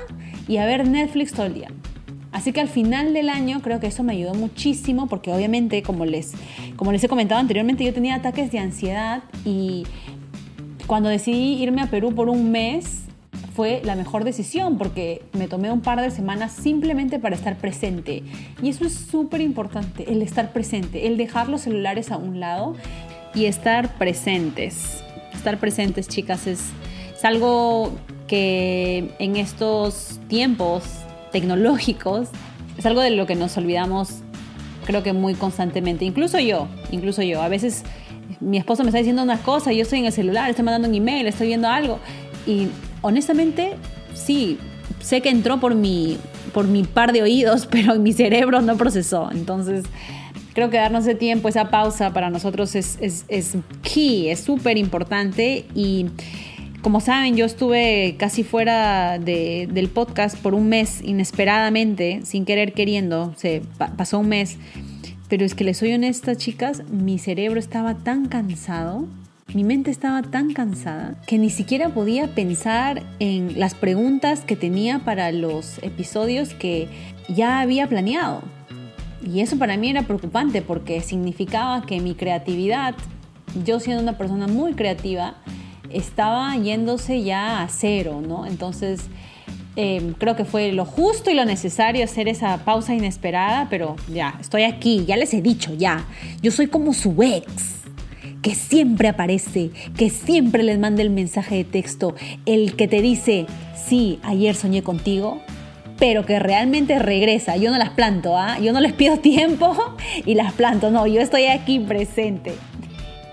y 0.49 0.57
a 0.57 0.67
ver 0.67 0.89
Netflix 0.89 1.33
todo 1.33 1.47
el 1.47 1.55
día. 1.55 1.69
Así 2.35 2.53
que 2.53 2.61
al 2.61 2.69
final 2.69 3.15
del 3.15 3.29
año 3.29 3.61
creo 3.63 3.79
que 3.79 3.87
eso 3.87 4.03
me 4.03 4.13
ayudó 4.13 4.35
muchísimo 4.35 5.07
porque 5.07 5.33
obviamente, 5.33 5.85
como 5.85 6.05
les, 6.05 6.33
como 6.75 6.91
les 6.91 7.05
he 7.05 7.09
comentado 7.09 7.41
anteriormente, 7.41 7.85
yo 7.85 7.95
tenía 7.95 8.17
ataques 8.17 8.51
de 8.51 8.59
ansiedad 8.59 9.23
y 9.45 9.85
cuando 10.89 11.11
decidí 11.11 11.63
irme 11.63 11.81
a 11.81 11.87
Perú 11.87 12.13
por 12.13 12.29
un 12.29 12.51
mes 12.51 13.05
fue 13.55 13.83
la 13.85 13.95
mejor 13.95 14.25
decisión 14.25 14.79
porque 14.79 15.23
me 15.33 15.47
tomé 15.47 15.71
un 15.71 15.81
par 15.81 16.01
de 16.01 16.11
semanas 16.11 16.51
simplemente 16.51 17.21
para 17.21 17.37
estar 17.37 17.57
presente. 17.57 18.25
Y 18.61 18.69
eso 18.69 18.85
es 18.85 18.95
súper 18.95 19.41
importante, 19.41 20.13
el 20.13 20.21
estar 20.21 20.53
presente, 20.53 21.07
el 21.07 21.17
dejar 21.17 21.49
los 21.49 21.61
celulares 21.61 22.11
a 22.11 22.17
un 22.17 22.41
lado 22.41 22.75
y 23.33 23.45
estar 23.45 23.97
presentes. 23.97 25.05
Estar 25.33 25.59
presentes, 25.61 26.09
chicas, 26.09 26.49
es, 26.49 26.63
es 27.15 27.25
algo 27.25 27.93
que 28.27 29.15
en 29.21 29.37
estos 29.37 30.19
tiempos 30.27 31.04
tecnológicos 31.35 32.29
es 32.79 32.87
algo 32.87 33.01
de 33.01 33.11
lo 33.11 33.27
que 33.27 33.35
nos 33.35 33.57
olvidamos 33.57 34.23
creo 34.87 35.03
que 35.03 35.13
muy 35.13 35.35
constantemente, 35.35 36.05
incluso 36.05 36.39
yo, 36.39 36.69
incluso 36.93 37.23
yo. 37.23 37.43
A 37.43 37.49
veces 37.49 37.83
mi 38.41 38.57
esposo 38.57 38.85
me 38.85 38.91
está 38.91 38.99
diciendo 38.99 39.23
una 39.23 39.39
cosa, 39.39 39.73
yo 39.73 39.83
estoy 39.83 39.99
en 39.99 40.05
el 40.07 40.13
celular, 40.13 40.49
estoy 40.49 40.65
mandando 40.65 40.89
un 40.89 40.95
email, 40.95 41.27
estoy 41.27 41.49
viendo 41.49 41.69
algo 41.69 41.99
y 42.47 42.69
honestamente 43.03 43.73
sí, 44.15 44.59
sé 45.01 45.21
que 45.23 45.31
entró 45.31 45.59
por 45.59 45.75
mi, 45.75 46.19
por 46.53 46.69
mi 46.69 46.85
par 46.85 47.13
de 47.13 47.23
oídos, 47.23 47.67
pero 47.71 47.97
mi 47.97 48.13
cerebro 48.13 48.63
no 48.63 48.77
procesó. 48.77 49.29
Entonces, 49.33 49.85
creo 50.53 50.71
que 50.71 50.77
darnos 50.77 51.05
ese 51.05 51.17
tiempo, 51.17 51.49
esa 51.49 51.71
pausa 51.71 52.13
para 52.13 52.31
nosotros 52.31 52.77
es, 52.77 52.97
es, 53.01 53.25
es 53.27 53.57
key, 53.83 54.29
es 54.29 54.41
súper 54.41 54.79
importante 54.79 55.67
y 55.75 56.07
como 56.85 57.01
saben, 57.01 57.35
yo 57.35 57.47
estuve 57.47 58.15
casi 58.19 58.45
fuera 58.45 59.19
del 59.19 59.89
podcast 59.89 60.37
por 60.37 60.53
un 60.53 60.69
mes 60.69 61.01
inesperadamente, 61.03 62.21
sin 62.25 62.45
querer 62.45 62.75
queriendo, 62.75 63.33
se 63.39 63.63
pasó 63.97 64.19
un 64.19 64.29
mes. 64.29 64.59
Pero 65.31 65.47
es 65.47 65.55
que 65.55 65.65
les 65.65 65.79
soy 65.79 65.95
honesta, 65.95 66.37
chicas, 66.37 66.83
mi 66.91 67.19
cerebro 67.19 67.59
estaba 67.59 67.95
tan 67.95 68.27
cansado, 68.27 69.09
mi 69.55 69.65
mente 69.65 69.91
estaba 69.91 70.21
tan 70.21 70.53
cansada, 70.53 71.19
que 71.27 71.39
ni 71.39 71.49
siquiera 71.49 71.89
podía 71.89 72.35
pensar 72.35 73.03
en 73.19 73.59
las 73.59 73.75
preguntas 73.75 74.43
que 74.43 74.55
tenía 74.55 74.99
para 74.99 75.33
los 75.33 75.83
episodios 75.83 76.53
que 76.53 76.89
ya 77.31 77.61
había 77.61 77.89
planeado. 77.89 78.43
Y 79.27 79.41
eso 79.41 79.59
para 79.59 79.79
mí 79.79 79.89
era 79.89 80.03
preocupante 80.03 80.61
porque 80.61 81.01
significaba 81.01 81.87
que 81.87 81.99
mi 82.01 82.15
creatividad, 82.15 82.95
yo 83.65 83.81
siendo 83.81 84.03
una 84.03 84.19
persona 84.19 84.49
muy 84.49 84.75
creativa, 84.75 85.37
estaba 85.95 86.57
yéndose 86.57 87.23
ya 87.23 87.63
a 87.63 87.69
cero, 87.69 88.23
¿no? 88.27 88.47
Entonces, 88.47 89.03
em, 89.77 90.13
creo 90.15 90.37
que 90.37 90.45
fue 90.45 90.73
lo 90.73 90.85
justo 90.85 91.31
y 91.31 91.35
lo 91.35 91.45
necesario 91.45 92.05
hacer 92.05 92.29
esa 92.29 92.59
pausa 92.65 92.95
inesperada, 92.95 93.69
pero 93.71 93.97
ya, 94.13 94.37
estoy 94.41 94.65
aquí, 94.65 95.05
ya 95.07 95.17
les 95.17 95.33
he 95.35 95.43
dicho, 95.43 95.75
ya, 95.75 96.05
yo 96.43 96.51
soy 96.51 96.67
como 96.67 96.93
su 96.93 97.23
ex, 97.23 97.75
que 98.43 98.55
siempre 98.55 99.09
aparece, 99.09 99.71
que 99.97 100.11
siempre 100.11 100.63
les 100.63 100.79
manda 100.79 101.03
el 101.03 101.11
mensaje 101.11 101.57
de 101.57 101.65
texto, 101.65 102.15
el 102.45 102.77
que 102.77 102.89
te 102.89 103.01
dice, 103.01 103.47
sí, 103.75 104.19
ayer 104.23 104.55
soñé 104.55 104.83
contigo, 104.83 105.41
pero 105.99 106.27
que 106.27 106.39
realmente 106.39 106.99
regresa. 106.99 107.57
Yo 107.57 107.71
no 107.71 107.79
las 107.79 107.91
planto, 107.91 108.37
¿ah? 108.37 108.59
Yo 108.59 108.73
no 108.73 108.81
les 108.81 108.93
pido 108.93 109.17
tiempo 109.21 109.75
y 110.25 110.35
las 110.35 110.53
planto, 110.53 110.91
no, 110.91 111.07
yo 111.07 111.21
estoy 111.21 111.47
aquí 111.47 111.79
presente. 111.79 112.55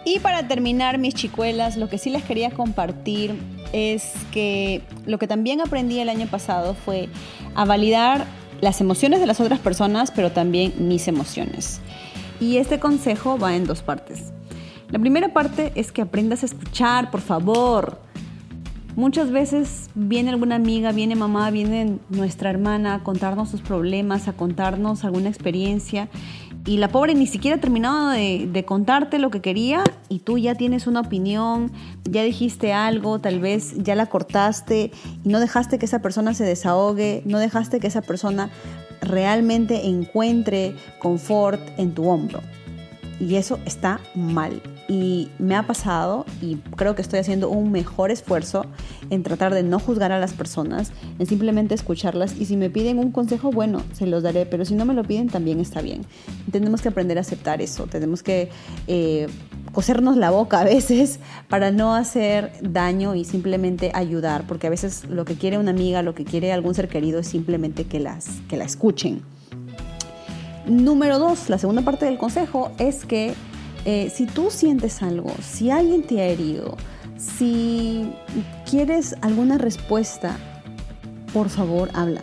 Y 0.04 0.20
para 0.20 0.48
terminar, 0.48 0.98
mis 0.98 1.14
chicuelas, 1.14 1.78
lo 1.78 1.88
que 1.88 1.98
sí 1.98 2.10
les 2.10 2.24
quería 2.24 2.50
compartir 2.52 3.36
es 3.72 4.12
que 4.32 4.82
lo 5.06 5.20
que 5.20 5.28
también 5.28 5.62
aprendí 5.62 6.00
el 6.00 6.10
año 6.10 6.28
pasado 6.28 6.74
fue 6.74 7.08
a 7.56 7.66
validar 7.66 8.26
las 8.62 8.82
emociones 8.82 9.20
de 9.20 9.28
las 9.28 9.40
otras 9.40 9.60
personas, 9.60 10.12
pero 10.12 10.32
también 10.32 10.74
mis 10.80 11.08
emociones. 11.08 11.82
Y 12.40 12.58
este 12.58 12.80
consejo 12.80 13.38
va 13.38 13.56
en 13.56 13.66
dos 13.66 13.84
partes. 13.84 14.32
La 14.90 15.00
primera 15.00 15.34
parte 15.34 15.72
es 15.76 15.92
que 15.92 16.02
aprendas 16.02 16.44
a 16.44 16.48
escuchar, 16.48 17.12
por 17.12 17.22
favor. 17.22 18.02
Muchas 18.96 19.32
veces 19.32 19.90
viene 19.96 20.32
alguna 20.32 20.56
amiga, 20.56 20.92
viene 20.92 21.16
mamá, 21.16 21.50
viene 21.50 22.00
nuestra 22.10 22.50
hermana 22.50 22.96
a 22.96 23.04
contarnos 23.04 23.50
sus 23.50 23.62
problemas, 23.62 24.28
a 24.28 24.34
contarnos 24.34 25.06
alguna 25.06 25.30
experiencia 25.30 26.10
y 26.66 26.78
la 26.78 26.90
pobre 26.90 27.16
ni 27.16 27.28
siquiera 27.28 27.58
ha 27.58 27.60
terminado 27.60 28.10
de, 28.10 28.48
de, 28.52 28.66
contarte 28.66 29.18
lo 29.18 29.32
que 29.32 29.42
quería 29.42 29.84
y 30.10 30.20
tú 30.20 30.38
ya 30.38 30.56
tienes 30.56 30.86
una 30.86 31.00
opinión, 31.00 31.72
ya 32.04 32.24
dijiste 32.24 32.72
algo, 32.72 33.20
tal 33.20 33.40
vez 33.40 33.74
ya 33.78 33.96
la 33.96 34.06
cortaste 34.06 34.92
y 35.24 35.30
no 35.30 35.40
dejaste 35.40 35.80
que 35.80 35.86
esa 35.86 36.02
persona 36.02 36.34
se 36.34 36.44
desahogue, 36.44 37.24
no 37.26 37.40
dejaste 37.40 37.80
que 37.80 37.88
esa 37.88 38.02
persona 38.02 38.52
realmente 39.02 39.88
encuentre 39.88 40.76
confort 41.00 41.62
en 41.78 41.94
tu 41.94 42.08
hombro. 42.08 42.42
Y 43.20 43.36
eso 43.36 43.60
está 43.66 44.00
mal. 44.16 44.62
Y 44.92 45.30
me 45.40 45.56
ha 45.56 45.66
pasado 45.66 46.26
y 46.42 46.58
creo 46.76 46.96
que 46.96 47.02
estoy 47.02 47.20
haciendo 47.20 47.50
un 47.50 47.72
mejor 47.72 48.12
esfuerzo 48.12 48.66
en 49.10 49.24
tratar 49.24 49.54
de 49.54 49.64
no 49.64 49.80
juzgar 49.80 50.12
a 50.12 50.20
las 50.20 50.34
personas, 50.34 50.92
en 51.18 51.28
simplemente 51.28 51.74
escucharlas. 51.74 52.36
Y 52.38 52.44
si 52.44 52.58
me 52.58 52.70
piden 52.70 53.00
un 53.00 53.14
consejo, 53.14 53.52
bueno, 53.52 53.84
se 53.94 54.06
los 54.06 54.22
daré, 54.22 54.46
pero 54.46 54.66
si 54.66 54.76
no 54.76 54.84
me 54.84 54.94
lo 54.94 55.06
piden, 55.06 55.30
también 55.30 55.62
está 55.62 55.82
bien. 55.82 56.02
Tenemos 56.52 56.82
que 56.82 56.90
aprender 56.90 57.18
a 57.18 57.22
aceptar 57.22 57.62
eso. 57.62 57.88
Tenemos 57.88 58.22
que 58.22 58.50
eh, 58.88 59.28
cosernos 59.72 60.18
la 60.18 60.30
boca 60.30 60.60
a 60.60 60.66
veces 60.66 61.22
para 61.48 61.72
no 61.72 61.96
hacer 61.96 62.52
daño 62.62 63.16
y 63.16 63.24
simplemente 63.24 63.92
ayudar, 63.94 64.46
porque 64.46 64.68
a 64.68 64.72
veces 64.72 65.06
lo 65.06 65.24
que 65.24 65.36
quiere 65.36 65.58
una 65.58 65.72
amiga, 65.72 66.02
lo 66.02 66.16
que 66.16 66.26
quiere 66.26 66.52
algún 66.52 66.76
ser 66.76 66.90
querido 66.90 67.22
es 67.22 67.28
simplemente 67.28 67.86
que, 67.86 68.02
las, 68.02 68.42
que 68.50 68.58
la 68.58 68.66
escuchen. 68.66 69.22
Número 70.66 71.18
dos, 71.18 71.50
la 71.50 71.58
segunda 71.58 71.82
parte 71.82 72.06
del 72.06 72.18
consejo 72.18 72.74
es 72.78 73.06
que 73.06 73.36
eh, 73.86 74.12
si 74.14 74.26
tú 74.26 74.52
sientes 74.52 75.02
algo, 75.02 75.32
si 75.42 75.72
alguien 75.72 76.04
te 76.04 76.22
ha 76.22 76.26
herido, 76.26 76.78
si 77.18 78.12
quieres 78.70 79.16
alguna 79.22 79.58
respuesta, 79.58 80.38
por 81.34 81.50
favor 81.50 81.90
habla, 81.94 82.22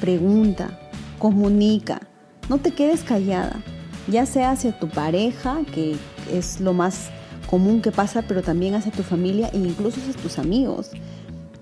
pregunta, 0.00 0.78
comunica, 1.18 2.00
no 2.48 2.58
te 2.58 2.72
quedes 2.72 3.02
callada, 3.02 3.62
ya 4.08 4.26
sea 4.26 4.52
hacia 4.52 4.78
tu 4.78 4.88
pareja, 4.88 5.58
que 5.74 5.96
es 6.32 6.60
lo 6.60 6.72
más 6.72 7.10
común 7.48 7.80
que 7.82 7.92
pasa, 7.92 8.22
pero 8.22 8.42
también 8.42 8.74
hacia 8.74 8.92
tu 8.92 9.02
familia 9.02 9.50
e 9.52 9.58
incluso 9.58 10.00
hacia 10.00 10.20
tus 10.20 10.38
amigos. 10.38 10.90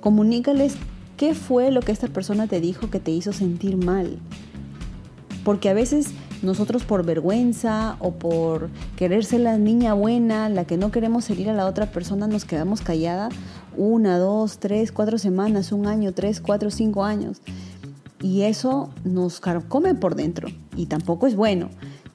Comunícales 0.01 0.77
qué 1.17 1.35
fue 1.35 1.71
lo 1.71 1.81
que 1.81 1.93
esta 1.93 2.09
persona 2.09 2.47
te 2.47 2.61
dijo 2.61 2.91
que 2.91 3.01
te 3.01 3.11
hizo 3.11 3.33
sentir 3.33 3.77
mal. 3.77 4.19
Porque 5.45 5.69
a 5.69 5.75
veces 5.75 6.09
nosotros 6.43 6.85
por 6.85 7.05
vergüenza 7.05 7.97
o 8.01 8.13
por 8.13 8.71
querer 8.97 9.25
ser 9.25 9.41
la 9.41 9.59
niña 9.59 9.95
buena, 9.95 10.49
la 10.49 10.65
que 10.65 10.77
no 10.77 10.91
queremos 10.91 11.29
herir 11.31 11.51
a 11.51 11.55
la 11.55 11.67
otra 11.67 11.87
persona, 11.87 12.27
nos 12.27 12.45
quedamos 12.45 12.81
callada 12.81 13.29
una, 13.77 14.19
dos, 14.19 14.59
tres, 14.59 14.93
cuatro 14.93 15.19
semanas, 15.19 15.73
un 15.73 15.87
año, 15.87 16.13
tres, 16.13 16.41
cuatro, 16.41 16.71
cinco 16.71 17.05
años. 17.05 17.41
Y 18.21 18.43
eso 18.43 18.91
nos 19.05 19.41
come 19.69 19.95
por 19.95 20.15
dentro 20.15 20.49
y 20.77 20.87
tampoco 20.87 21.27
es 21.27 21.37
bueno. 21.37 21.69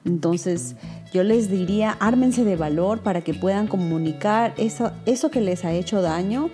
Entonces 0.04 0.76
yo 1.12 1.22
les 1.22 1.50
diría, 1.50 1.90
ármense 2.00 2.44
de 2.44 2.56
valor 2.56 3.00
para 3.00 3.22
que 3.22 3.34
puedan 3.34 3.66
comunicar 3.66 4.54
eso, 4.56 4.92
eso 5.06 5.30
que 5.30 5.40
les 5.40 5.64
ha 5.64 5.72
hecho 5.72 6.02
daño 6.02 6.50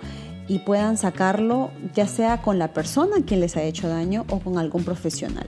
y 0.47 0.59
puedan 0.59 0.97
sacarlo 0.97 1.71
ya 1.93 2.07
sea 2.07 2.41
con 2.41 2.59
la 2.59 2.73
persona 2.73 3.25
que 3.25 3.37
les 3.37 3.57
ha 3.57 3.63
hecho 3.63 3.87
daño 3.87 4.25
o 4.29 4.39
con 4.39 4.57
algún 4.57 4.83
profesional. 4.83 5.47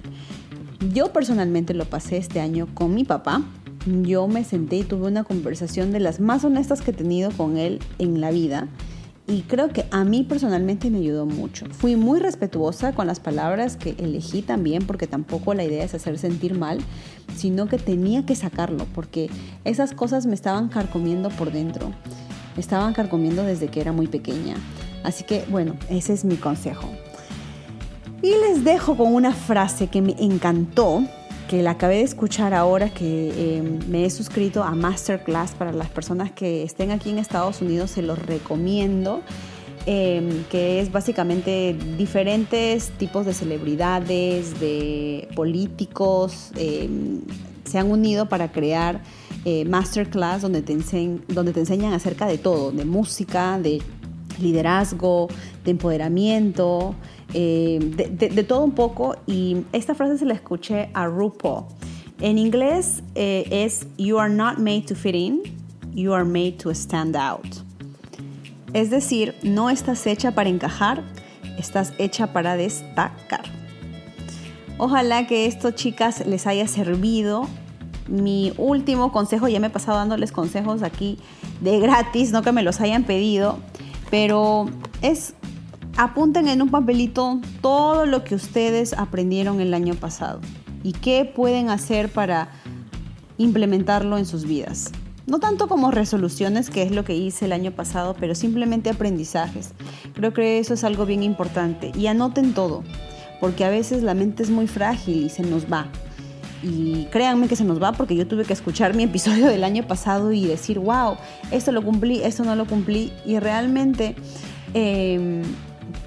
Yo 0.79 1.11
personalmente 1.11 1.73
lo 1.73 1.85
pasé 1.85 2.15
este 2.17 2.39
año 2.39 2.67
con 2.73 2.95
mi 2.95 3.03
papá. 3.03 3.43
Yo 3.85 4.27
me 4.29 4.45
senté 4.45 4.77
y 4.77 4.83
tuve 4.83 5.07
una 5.07 5.25
conversación 5.25 5.91
de 5.91 5.99
las 5.99 6.21
más 6.21 6.45
honestas 6.45 6.81
que 6.81 6.91
he 6.91 6.93
tenido 6.93 7.31
con 7.31 7.57
él 7.57 7.79
en 7.97 8.21
la 8.21 8.31
vida. 8.31 8.69
Y 9.27 9.41
creo 9.41 9.69
que 9.69 9.85
a 9.91 10.05
mí 10.05 10.23
personalmente 10.23 10.89
me 10.89 10.99
ayudó 10.99 11.25
mucho. 11.25 11.65
Fui 11.71 11.97
muy 11.97 12.19
respetuosa 12.19 12.93
con 12.93 13.07
las 13.07 13.19
palabras 13.19 13.75
que 13.75 13.93
elegí 13.99 14.41
también, 14.41 14.87
porque 14.87 15.05
tampoco 15.05 15.53
la 15.53 15.65
idea 15.65 15.83
es 15.83 15.93
hacer 15.93 16.17
sentir 16.17 16.57
mal, 16.57 16.79
sino 17.35 17.67
que 17.67 17.77
tenía 17.77 18.25
que 18.25 18.35
sacarlo, 18.35 18.87
porque 18.95 19.29
esas 19.65 19.93
cosas 19.93 20.25
me 20.25 20.33
estaban 20.33 20.69
carcomiendo 20.69 21.29
por 21.29 21.51
dentro. 21.51 21.91
Me 22.55 22.61
estaban 22.61 22.93
carcomiendo 22.93 23.43
desde 23.43 23.67
que 23.67 23.81
era 23.81 23.91
muy 23.91 24.07
pequeña. 24.07 24.55
Así 25.03 25.25
que 25.25 25.43
bueno, 25.49 25.75
ese 25.89 26.13
es 26.13 26.25
mi 26.25 26.37
consejo. 26.37 26.89
Y 28.21 28.31
les 28.31 28.63
dejo 28.63 28.97
con 28.97 29.13
una 29.13 29.33
frase 29.33 29.87
que 29.87 30.01
me 30.01 30.15
encantó, 30.19 31.03
que 31.47 31.63
la 31.63 31.71
acabé 31.71 31.95
de 31.95 32.03
escuchar 32.03 32.53
ahora 32.53 32.89
que 32.89 33.57
em, 33.57 33.79
me 33.89 34.05
he 34.05 34.09
suscrito 34.09 34.63
a 34.63 34.71
Masterclass 34.71 35.51
para 35.51 35.71
las 35.71 35.89
personas 35.89 36.31
que 36.31 36.63
estén 36.63 36.91
aquí 36.91 37.09
en 37.09 37.17
Estados 37.17 37.61
Unidos, 37.61 37.91
se 37.91 38.01
los 38.01 38.19
recomiendo. 38.19 39.21
Em, 39.85 40.43
que 40.51 40.81
es 40.81 40.91
básicamente 40.91 41.75
diferentes 41.97 42.89
tipos 42.91 43.25
de 43.25 43.33
celebridades, 43.33 44.59
de 44.59 45.29
políticos, 45.35 46.51
em, 46.57 47.21
se 47.63 47.79
han 47.79 47.89
unido 47.89 48.27
para 48.27 48.51
crear 48.51 49.01
eh, 49.45 49.63
masterclass 49.63 50.41
donde 50.41 50.61
te, 50.61 50.77
donde 51.29 51.53
te 51.53 51.61
enseñan 51.61 51.93
acerca 51.93 52.27
de 52.27 52.37
todo, 52.37 52.71
de 52.71 52.83
música, 52.83 53.57
de 53.57 53.81
liderazgo, 54.41 55.27
de 55.63 55.71
empoderamiento, 55.71 56.95
eh, 57.33 57.79
de, 57.79 58.43
todo 58.43 58.63
un 58.63 58.71
poco. 58.71 59.15
Y 59.27 59.57
esta 59.71 59.95
frase 59.95 60.17
se 60.17 60.25
la 60.25 60.33
escuché 60.33 60.89
a 60.93 61.05
RuPaul. 61.05 61.65
En 62.21 62.37
inglés 62.37 63.01
eh, 63.15 63.47
es 63.49 63.87
You 63.97 64.19
are 64.19 64.33
not 64.33 64.57
made 64.57 64.83
to 64.87 64.95
fit 64.95 65.15
in, 65.15 65.41
you 65.93 66.13
are 66.13 66.25
made 66.25 66.53
to 66.63 66.71
stand 66.71 67.15
out. 67.15 67.47
Es 68.73 68.89
decir, 68.89 69.35
no 69.41 69.69
estás 69.69 70.05
hecha 70.05 70.31
para 70.35 70.49
encajar, 70.49 71.03
estás 71.57 71.93
hecha 71.97 72.33
para 72.33 72.55
destacar. 72.55 73.43
Ojalá 74.77 75.27
que 75.27 75.45
esto, 75.45 75.71
chicas, 75.71 76.25
les 76.25 76.47
haya 76.47 76.67
servido. 76.67 77.47
Mi 78.07 78.53
último 78.57 79.11
consejo, 79.11 79.47
ya 79.47 79.59
me 79.59 79.67
he 79.67 79.69
pasado 79.69 79.97
dándoles 79.97 80.31
consejos 80.31 80.83
aquí 80.83 81.17
de 81.61 81.79
gratis, 81.79 82.31
no 82.31 82.41
que 82.41 82.51
me 82.51 82.63
los 82.63 82.79
hayan 82.79 83.03
pedido, 83.03 83.59
pero 84.09 84.67
es 85.01 85.33
apunten 85.97 86.47
en 86.47 86.61
un 86.61 86.69
papelito 86.69 87.39
todo 87.61 88.05
lo 88.05 88.23
que 88.23 88.35
ustedes 88.35 88.93
aprendieron 88.93 89.59
el 89.59 89.73
año 89.73 89.95
pasado 89.95 90.39
y 90.83 90.93
qué 90.93 91.25
pueden 91.25 91.69
hacer 91.69 92.09
para 92.09 92.49
implementarlo 93.37 94.17
en 94.17 94.25
sus 94.25 94.45
vidas. 94.45 94.91
No 95.27 95.39
tanto 95.39 95.67
como 95.67 95.91
resoluciones, 95.91 96.69
que 96.69 96.81
es 96.81 96.91
lo 96.91 97.03
que 97.03 97.15
hice 97.15 97.45
el 97.45 97.51
año 97.51 97.71
pasado, 97.71 98.15
pero 98.19 98.33
simplemente 98.33 98.89
aprendizajes. 98.89 99.73
Creo 100.15 100.33
que 100.33 100.57
eso 100.57 100.73
es 100.73 100.83
algo 100.83 101.05
bien 101.05 101.21
importante. 101.21 101.91
Y 101.95 102.07
anoten 102.07 102.53
todo, 102.53 102.83
porque 103.39 103.63
a 103.63 103.69
veces 103.69 104.01
la 104.01 104.15
mente 104.15 104.41
es 104.41 104.49
muy 104.49 104.65
frágil 104.65 105.25
y 105.25 105.29
se 105.29 105.43
nos 105.43 105.71
va. 105.71 105.87
Y 106.61 107.05
créanme 107.05 107.47
que 107.47 107.55
se 107.55 107.63
nos 107.63 107.81
va 107.81 107.93
porque 107.93 108.15
yo 108.15 108.27
tuve 108.27 108.43
que 108.43 108.53
escuchar 108.53 108.93
mi 108.93 109.03
episodio 109.03 109.47
del 109.47 109.63
año 109.63 109.87
pasado 109.87 110.31
y 110.31 110.45
decir, 110.45 110.79
wow, 110.79 111.15
esto 111.51 111.71
lo 111.71 111.81
cumplí, 111.81 112.21
esto 112.23 112.43
no 112.43 112.55
lo 112.55 112.65
cumplí. 112.65 113.13
Y 113.25 113.39
realmente 113.39 114.15
em, 114.73 115.41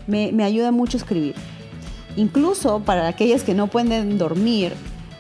me, 0.07 0.45
ayuda 0.45 0.71
mucho 0.71 0.97
escribir. 0.97 1.35
Incluso 2.17 2.81
para 2.81 3.09
aquellas 3.09 3.43
que 3.43 3.55
no 3.55 3.69
pueden 3.69 4.19
dormir, 4.19 4.75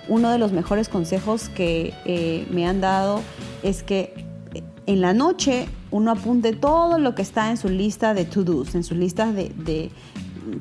uno 0.08 0.30
de 0.30 0.38
los 0.38 0.52
mejores 0.52 0.88
consejos 0.88 1.48
que 1.48 1.94
eh, 2.04 2.46
me 2.50 2.66
han 2.66 2.80
dado 2.80 3.22
es 3.62 3.82
que 3.82 4.26
eh, 4.52 4.62
en 4.86 5.00
la 5.00 5.14
noche 5.14 5.66
uno 5.90 6.10
apunte 6.10 6.52
todo 6.52 6.98
lo 6.98 7.14
que 7.14 7.22
está 7.22 7.50
en 7.50 7.56
su 7.56 7.68
lista 7.68 8.12
de 8.12 8.26
to-dos, 8.26 8.74
en 8.74 8.84
su 8.84 8.94
lista 8.94 9.32
de, 9.32 9.50
de 9.56 9.90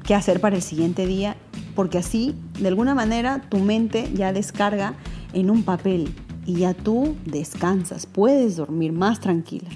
qué 0.04 0.16
hacer 0.16 0.40
para 0.40 0.56
el 0.56 0.62
siguiente 0.62 1.06
día, 1.06 1.36
porque 1.76 1.98
así, 1.98 2.36
de 2.60 2.68
alguna 2.68 2.96
manera, 2.96 3.42
tu 3.50 3.60
mente 3.60 4.10
ya 4.14 4.34
descarga 4.34 4.96
en 5.34 5.50
un 5.50 5.64
papel 5.64 6.14
y 6.46 6.56
ya 6.56 6.74
tú 6.74 7.16
descansas, 7.26 8.06
puedes 8.06 8.58
dormir 8.58 8.92
más 8.92 9.20
tranquila. 9.20 9.70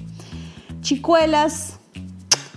Chicuelas, 0.82 1.80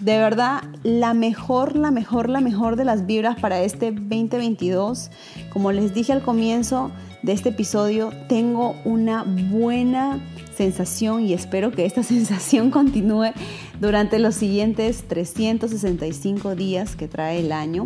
de 0.01 0.19
verdad, 0.19 0.63
la 0.83 1.15
mejor, 1.15 1.77
la 1.77 1.91
mejor, 1.91 2.29
la 2.29 2.41
mejor 2.41 2.77
de 2.77 2.85
las 2.85 3.07
vibras 3.07 3.39
para 3.41 3.61
este 3.63 3.91
2022. 3.91 5.11
Como 5.53 5.73
les 5.73 5.95
dije 5.95 6.13
al 6.13 6.23
comienzo 6.23 6.91
de 7.23 7.33
este 7.33 7.49
episodio, 7.51 8.11
tengo 8.29 8.77
una 8.85 9.25
buena 9.25 10.21
sensación 10.57 11.25
y 11.27 11.33
espero 11.33 11.73
que 11.73 11.85
esta 11.85 12.03
sensación 12.15 12.71
continúe 12.71 13.33
durante 13.81 14.19
los 14.19 14.35
siguientes 14.35 15.05
365 15.09 16.55
días 16.55 16.97
que 16.97 17.09
trae 17.09 17.41
el 17.41 17.53
año. 17.53 17.85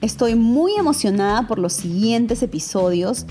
Estoy 0.00 0.34
muy 0.34 0.72
emocionada 0.76 1.46
por 1.46 1.58
los 1.58 1.74
siguientes 1.74 2.42
episodios. 2.42 3.26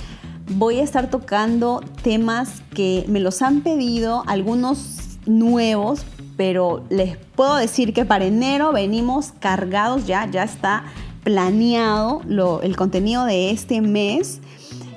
Voy 0.52 0.80
a 0.80 0.84
estar 0.84 1.10
tocando 1.10 1.82
temas 2.04 2.62
que 2.76 3.06
me 3.08 3.20
los 3.20 3.42
han 3.42 3.62
pedido, 3.62 4.24
algunos 4.28 5.18
nuevos, 5.26 6.02
pero 6.38 6.84
les 6.90 7.18
puedo 7.18 7.56
decir 7.56 7.92
que 7.92 8.06
para 8.06 8.26
enero 8.26 8.72
venimos 8.72 9.34
cargados 9.40 10.06
ya, 10.06 10.30
ya 10.30 10.44
está 10.44 10.84
planeado 11.24 12.22
el 12.62 12.76
contenido 12.76 13.26
de 13.26 13.50
este 13.50 13.82
mes. 13.82 14.40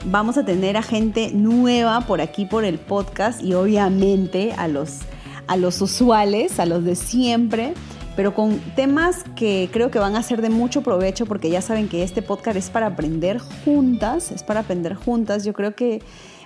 Vamos 0.05 0.37
a 0.37 0.45
tener 0.45 0.77
a 0.77 0.83
gente 0.83 1.31
nueva 1.33 2.03
por 2.03 2.21
aquí 2.21 2.45
por 2.45 2.67
el 2.67 2.79
podcast 2.79 3.43
y 3.43 3.55
obviamente 3.55 4.53
a 4.59 4.69
los, 4.69 4.99
a 5.47 5.57
los 5.57 5.81
usuales, 5.81 6.61
a 6.61 6.67
los 6.67 6.85
de 6.85 6.97
siempre, 6.97 7.73
pero 8.17 8.35
con 8.35 8.59
temas 8.77 9.25
que 9.37 9.69
creo 9.73 9.91
que 9.91 9.99
van 9.99 10.17
a 10.17 10.23
ser 10.23 10.43
de 10.43 10.51
mucho 10.51 10.83
provecho 10.83 11.27
porque 11.27 11.51
ya 11.51 11.63
saben 11.63 11.89
que 11.89 12.03
este 12.03 12.23
podcast 12.23 12.57
es 12.57 12.71
para 12.71 12.87
aprender 12.87 13.39
juntas, 13.39 14.31
es 14.31 14.43
para 14.43 14.61
aprender 14.61 14.95
juntas. 14.95 15.45
Yo 15.45 15.53
creo 15.53 15.75
que 15.75 16.03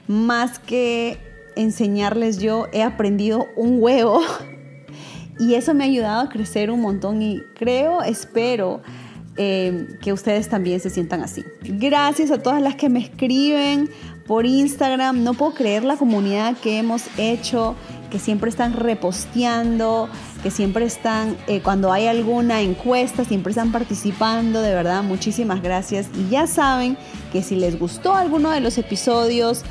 más 0.07 0.59
que 0.59 1.18
enseñarles 1.57 2.38
yo, 2.38 2.66
he 2.72 2.83
aprendido 2.83 3.46
un 3.57 3.83
huevo 3.83 4.20
y 5.38 5.55
eso 5.55 5.74
me 5.74 5.85
ha 5.85 5.87
ayudado 5.87 6.22
a 6.22 6.29
crecer 6.29 6.70
un 6.70 6.81
montón 6.81 7.22
y 7.22 7.40
creo, 7.57 8.02
espero 8.02 8.83
eh, 9.38 9.98
que 10.00 10.12
ustedes 10.12 10.48
también 10.48 10.81
se 10.81 10.88
sientan 10.88 11.22
así. 11.22 11.44
Gracias 11.62 12.31
a 12.31 12.38
todas 12.38 12.62
las 12.62 12.76
que 12.76 12.88
me 12.88 13.00
escriben 13.00 13.90
por 14.26 14.46
Instagram. 14.46 15.24
No 15.24 15.35
puedo 15.35 15.52
creer 15.52 15.85
la 15.85 15.96
comunidad 15.96 16.57
que 16.57 16.79
hemos 16.79 17.05
hecho, 17.18 17.74
que 18.10 18.18
siempre 18.18 18.50
están 18.50 18.72
reposteando, 18.72 20.08
que 20.42 20.50
siempre 20.50 20.84
están, 20.84 21.36
eh, 21.46 21.60
cuando 21.60 21.92
hay 21.92 22.06
alguna 22.06 22.60
encuesta, 22.60 23.24
siempre 23.24 23.50
están 23.50 23.72
participando. 23.72 24.60
De 24.60 24.74
verdad, 24.74 25.02
muchísimas 25.02 25.62
gracias. 25.62 26.08
Y 26.14 26.30
ya 26.30 26.46
saben 26.46 26.96
que 27.32 27.42
si 27.42 27.56
les 27.56 27.78
gustó 27.78 28.14
alguno 28.14 28.50
de 28.50 28.60
los 28.60 28.78
episodios, 28.78 29.62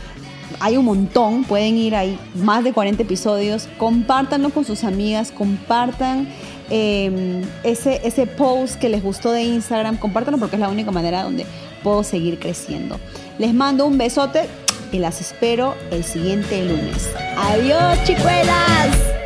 hay 0.60 0.78
un 0.78 0.86
montón, 0.86 1.44
pueden 1.44 1.78
ir 1.78 1.96
ahí, 1.96 2.20
más 2.36 2.64
de 2.64 2.72
40 2.72 3.04
episodios, 3.04 3.68
compártanlo 3.78 4.52
con 4.52 4.64
sus 4.64 4.84
amigas, 4.84 5.32
compartan 5.32 6.28
Em, 6.70 7.44
ese, 7.64 8.02
ese 8.04 8.26
post 8.26 8.76
que 8.80 8.90
les 8.90 9.04
gustó 9.04 9.32
de 9.32 9.44
Instagram, 9.44 9.98
compártanlo 9.98 10.40
porque 10.40 10.56
es 10.56 10.60
la 10.60 10.70
única 10.70 10.90
manera 10.90 11.22
donde 11.22 11.46
puedo 11.84 12.04
seguir 12.04 12.40
creciendo. 12.40 13.00
Les 13.38 13.54
mando 13.54 13.86
un 13.86 13.98
besote 13.98 14.50
y 14.92 15.00
las 15.00 15.22
espero 15.22 15.76
el 15.92 16.04
siguiente 16.04 16.64
lunes. 16.64 17.10
Adiós, 17.38 18.04
chicuelas. 18.06 19.25